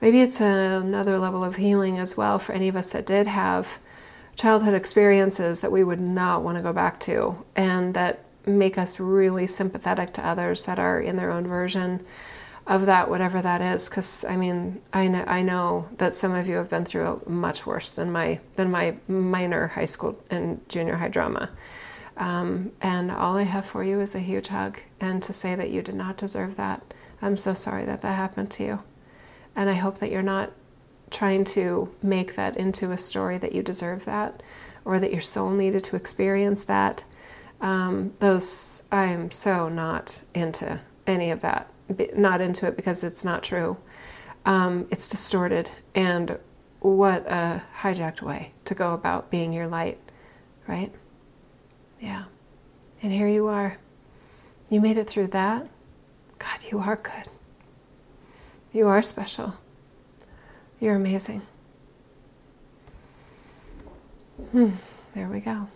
maybe 0.00 0.20
it's 0.20 0.40
another 0.40 1.18
level 1.18 1.42
of 1.42 1.56
healing 1.56 1.98
as 1.98 2.16
well 2.16 2.38
for 2.38 2.52
any 2.52 2.68
of 2.68 2.76
us 2.76 2.90
that 2.90 3.06
did 3.06 3.26
have 3.26 3.78
childhood 4.36 4.74
experiences 4.74 5.60
that 5.60 5.72
we 5.72 5.82
would 5.82 6.00
not 6.00 6.42
want 6.42 6.58
to 6.58 6.62
go 6.62 6.72
back 6.72 7.00
to 7.00 7.44
and 7.56 7.94
that 7.94 8.24
make 8.44 8.78
us 8.78 9.00
really 9.00 9.46
sympathetic 9.46 10.12
to 10.12 10.24
others 10.24 10.62
that 10.64 10.78
are 10.78 11.00
in 11.00 11.16
their 11.16 11.30
own 11.30 11.46
version 11.46 12.04
of 12.66 12.86
that, 12.86 13.08
whatever 13.08 13.40
that 13.40 13.60
is. 13.60 13.88
Because 13.88 14.24
I 14.24 14.36
mean, 14.36 14.80
I 14.92 15.08
know, 15.08 15.24
I 15.26 15.42
know 15.42 15.88
that 15.98 16.14
some 16.14 16.34
of 16.34 16.48
you 16.48 16.56
have 16.56 16.70
been 16.70 16.84
through 16.84 17.22
much 17.26 17.66
worse 17.66 17.90
than 17.90 18.10
my 18.10 18.40
than 18.54 18.70
my 18.70 18.96
minor 19.08 19.68
high 19.68 19.84
school 19.86 20.18
and 20.30 20.66
junior 20.68 20.96
high 20.96 21.08
drama. 21.08 21.50
Um, 22.16 22.72
and 22.80 23.10
all 23.10 23.36
I 23.36 23.42
have 23.42 23.66
for 23.66 23.84
you 23.84 24.00
is 24.00 24.14
a 24.14 24.20
huge 24.20 24.48
hug 24.48 24.80
and 25.00 25.22
to 25.22 25.32
say 25.34 25.54
that 25.54 25.70
you 25.70 25.82
did 25.82 25.94
not 25.94 26.16
deserve 26.16 26.56
that. 26.56 26.94
I'm 27.20 27.36
so 27.36 27.52
sorry 27.52 27.84
that 27.84 28.02
that 28.02 28.16
happened 28.16 28.50
to 28.52 28.64
you. 28.64 28.82
And 29.54 29.68
I 29.68 29.74
hope 29.74 29.98
that 29.98 30.10
you're 30.10 30.22
not 30.22 30.52
trying 31.10 31.44
to 31.44 31.94
make 32.02 32.34
that 32.34 32.56
into 32.56 32.90
a 32.90 32.98
story 32.98 33.38
that 33.38 33.54
you 33.54 33.62
deserve 33.62 34.06
that 34.06 34.42
or 34.84 34.98
that 34.98 35.12
your 35.12 35.20
soul 35.20 35.50
needed 35.50 35.84
to 35.84 35.96
experience 35.96 36.64
that 36.64 37.04
um, 37.60 38.12
those 38.18 38.82
I 38.90 39.06
am 39.06 39.30
so 39.30 39.68
not 39.68 40.22
into 40.34 40.80
any 41.06 41.30
of 41.30 41.40
that. 41.42 41.70
Not 42.14 42.40
into 42.40 42.66
it 42.66 42.76
because 42.76 43.04
it's 43.04 43.24
not 43.24 43.42
true. 43.42 43.76
Um, 44.44 44.86
it's 44.90 45.08
distorted, 45.08 45.70
and 45.94 46.38
what 46.80 47.26
a 47.26 47.62
hijacked 47.80 48.22
way 48.22 48.52
to 48.64 48.74
go 48.74 48.92
about 48.92 49.30
being 49.30 49.52
your 49.52 49.66
light, 49.66 49.98
right? 50.66 50.92
Yeah. 52.00 52.24
And 53.02 53.12
here 53.12 53.28
you 53.28 53.46
are. 53.48 53.78
You 54.70 54.80
made 54.80 54.98
it 54.98 55.08
through 55.08 55.28
that. 55.28 55.68
God, 56.38 56.58
you 56.70 56.78
are 56.80 56.96
good. 56.96 57.30
You 58.72 58.88
are 58.88 59.02
special. 59.02 59.54
You're 60.80 60.96
amazing. 60.96 61.42
Hmm, 64.52 64.72
there 65.14 65.28
we 65.28 65.40
go 65.40 65.68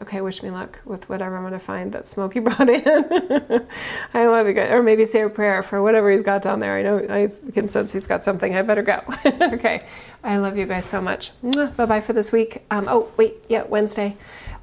okay, 0.00 0.20
wish 0.20 0.42
me 0.42 0.50
luck 0.50 0.78
with 0.84 1.08
whatever 1.08 1.36
I'm 1.36 1.42
going 1.42 1.52
to 1.52 1.58
find 1.58 1.92
that 1.92 2.08
Smokey 2.08 2.40
brought 2.44 2.68
in. 2.68 3.66
I 4.14 4.26
love 4.26 4.46
you 4.46 4.52
guys. 4.52 4.70
Or 4.70 4.82
maybe 4.82 5.04
say 5.04 5.22
a 5.22 5.28
prayer 5.28 5.62
for 5.62 5.82
whatever 5.82 6.10
he's 6.10 6.22
got 6.22 6.42
down 6.42 6.60
there. 6.60 6.76
I 6.76 6.82
know 6.82 7.06
I 7.08 7.50
can 7.52 7.68
sense 7.68 7.92
he's 7.92 8.06
got 8.06 8.22
something. 8.22 8.54
I 8.54 8.62
better 8.62 8.82
go. 8.82 9.02
okay. 9.24 9.86
I 10.22 10.38
love 10.38 10.56
you 10.58 10.66
guys 10.66 10.84
so 10.84 11.00
much. 11.00 11.32
Bye 11.42 11.86
bye 11.86 12.00
for 12.00 12.12
this 12.12 12.32
week. 12.32 12.64
Um, 12.70 12.86
oh, 12.88 13.12
wait. 13.16 13.34
Yeah, 13.48 13.62
Wednesday. 13.62 14.16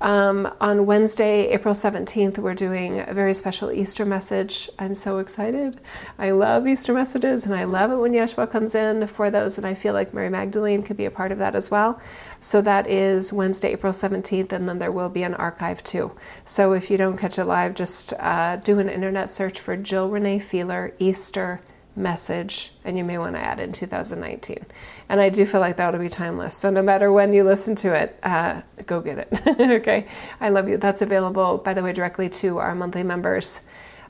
Um, 0.03 0.53
on 0.59 0.85
Wednesday, 0.85 1.47
April 1.47 1.73
17th, 1.73 2.37
we're 2.37 2.53
doing 2.53 2.99
a 2.99 3.13
very 3.13 3.33
special 3.33 3.71
Easter 3.71 4.03
message. 4.03 4.69
I'm 4.77 4.95
so 4.95 5.19
excited. 5.19 5.79
I 6.19 6.31
love 6.31 6.67
Easter 6.67 6.93
messages 6.93 7.45
and 7.45 7.55
I 7.55 7.63
love 7.63 7.89
it 7.89 7.95
when 7.95 8.11
Yeshua 8.11 8.51
comes 8.51 8.75
in 8.75 9.07
for 9.07 9.31
those, 9.31 9.57
and 9.57 9.65
I 9.65 9.73
feel 9.73 9.93
like 9.93 10.13
Mary 10.13 10.29
Magdalene 10.29 10.83
could 10.83 10.97
be 10.97 11.05
a 11.05 11.11
part 11.11 11.31
of 11.31 11.37
that 11.37 11.55
as 11.55 11.71
well. 11.71 12.01
So 12.43 12.61
that 12.61 12.89
is 12.89 13.31
Wednesday, 13.31 13.71
April 13.71 13.93
17th, 13.93 14.51
and 14.51 14.67
then 14.67 14.77
there 14.77 14.91
will 14.91 15.07
be 15.07 15.23
an 15.23 15.33
archive 15.33 15.81
too. 15.81 16.11
So 16.43 16.73
if 16.73 16.91
you 16.91 16.97
don't 16.97 17.15
catch 17.15 17.39
it 17.39 17.45
live, 17.45 17.73
just 17.73 18.11
uh, 18.19 18.57
do 18.57 18.79
an 18.79 18.89
internet 18.89 19.29
search 19.29 19.61
for 19.61 19.77
Jill 19.77 20.09
Renee 20.09 20.39
Feeler 20.39 20.93
Easter 20.99 21.61
message, 21.95 22.73
and 22.83 22.97
you 22.97 23.03
may 23.05 23.17
want 23.17 23.37
to 23.37 23.39
add 23.39 23.61
in 23.61 23.71
2019. 23.71 24.65
And 25.07 25.21
I 25.21 25.29
do 25.29 25.45
feel 25.45 25.61
like 25.61 25.77
that 25.77 25.93
will 25.93 26.01
be 26.01 26.09
timeless. 26.09 26.53
So 26.53 26.69
no 26.69 26.81
matter 26.81 27.13
when 27.13 27.31
you 27.31 27.45
listen 27.45 27.75
to 27.75 27.95
it, 27.95 28.19
uh, 28.23 28.59
go 28.85 28.99
get 28.99 29.19
it. 29.19 29.47
okay, 29.59 30.09
I 30.41 30.49
love 30.49 30.67
you. 30.67 30.75
That's 30.75 31.01
available, 31.01 31.59
by 31.59 31.73
the 31.73 31.81
way, 31.81 31.93
directly 31.93 32.27
to 32.29 32.57
our 32.57 32.75
monthly 32.75 33.03
members. 33.03 33.61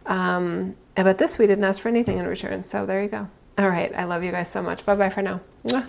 Um, 0.08 0.76
but 0.96 1.19
this 1.19 1.38
we 1.38 1.46
didn't 1.46 1.65
ask 1.65 1.80
for 1.80 1.89
anything 1.89 2.17
in 2.17 2.26
return, 2.26 2.65
so 2.65 2.88
there 2.88 3.04
you 3.04 3.10
go. 3.10 3.28
All 3.60 3.69
right, 3.69 3.93
I 3.93 4.06
love 4.06 4.24
you 4.24 4.32
guys 4.32 4.50
so 4.50 4.63
much. 4.63 4.84
Bye 4.88 4.96
bye 4.96 5.12
for 5.12 5.22
now. 5.22 5.39
Mwah. 5.63 5.86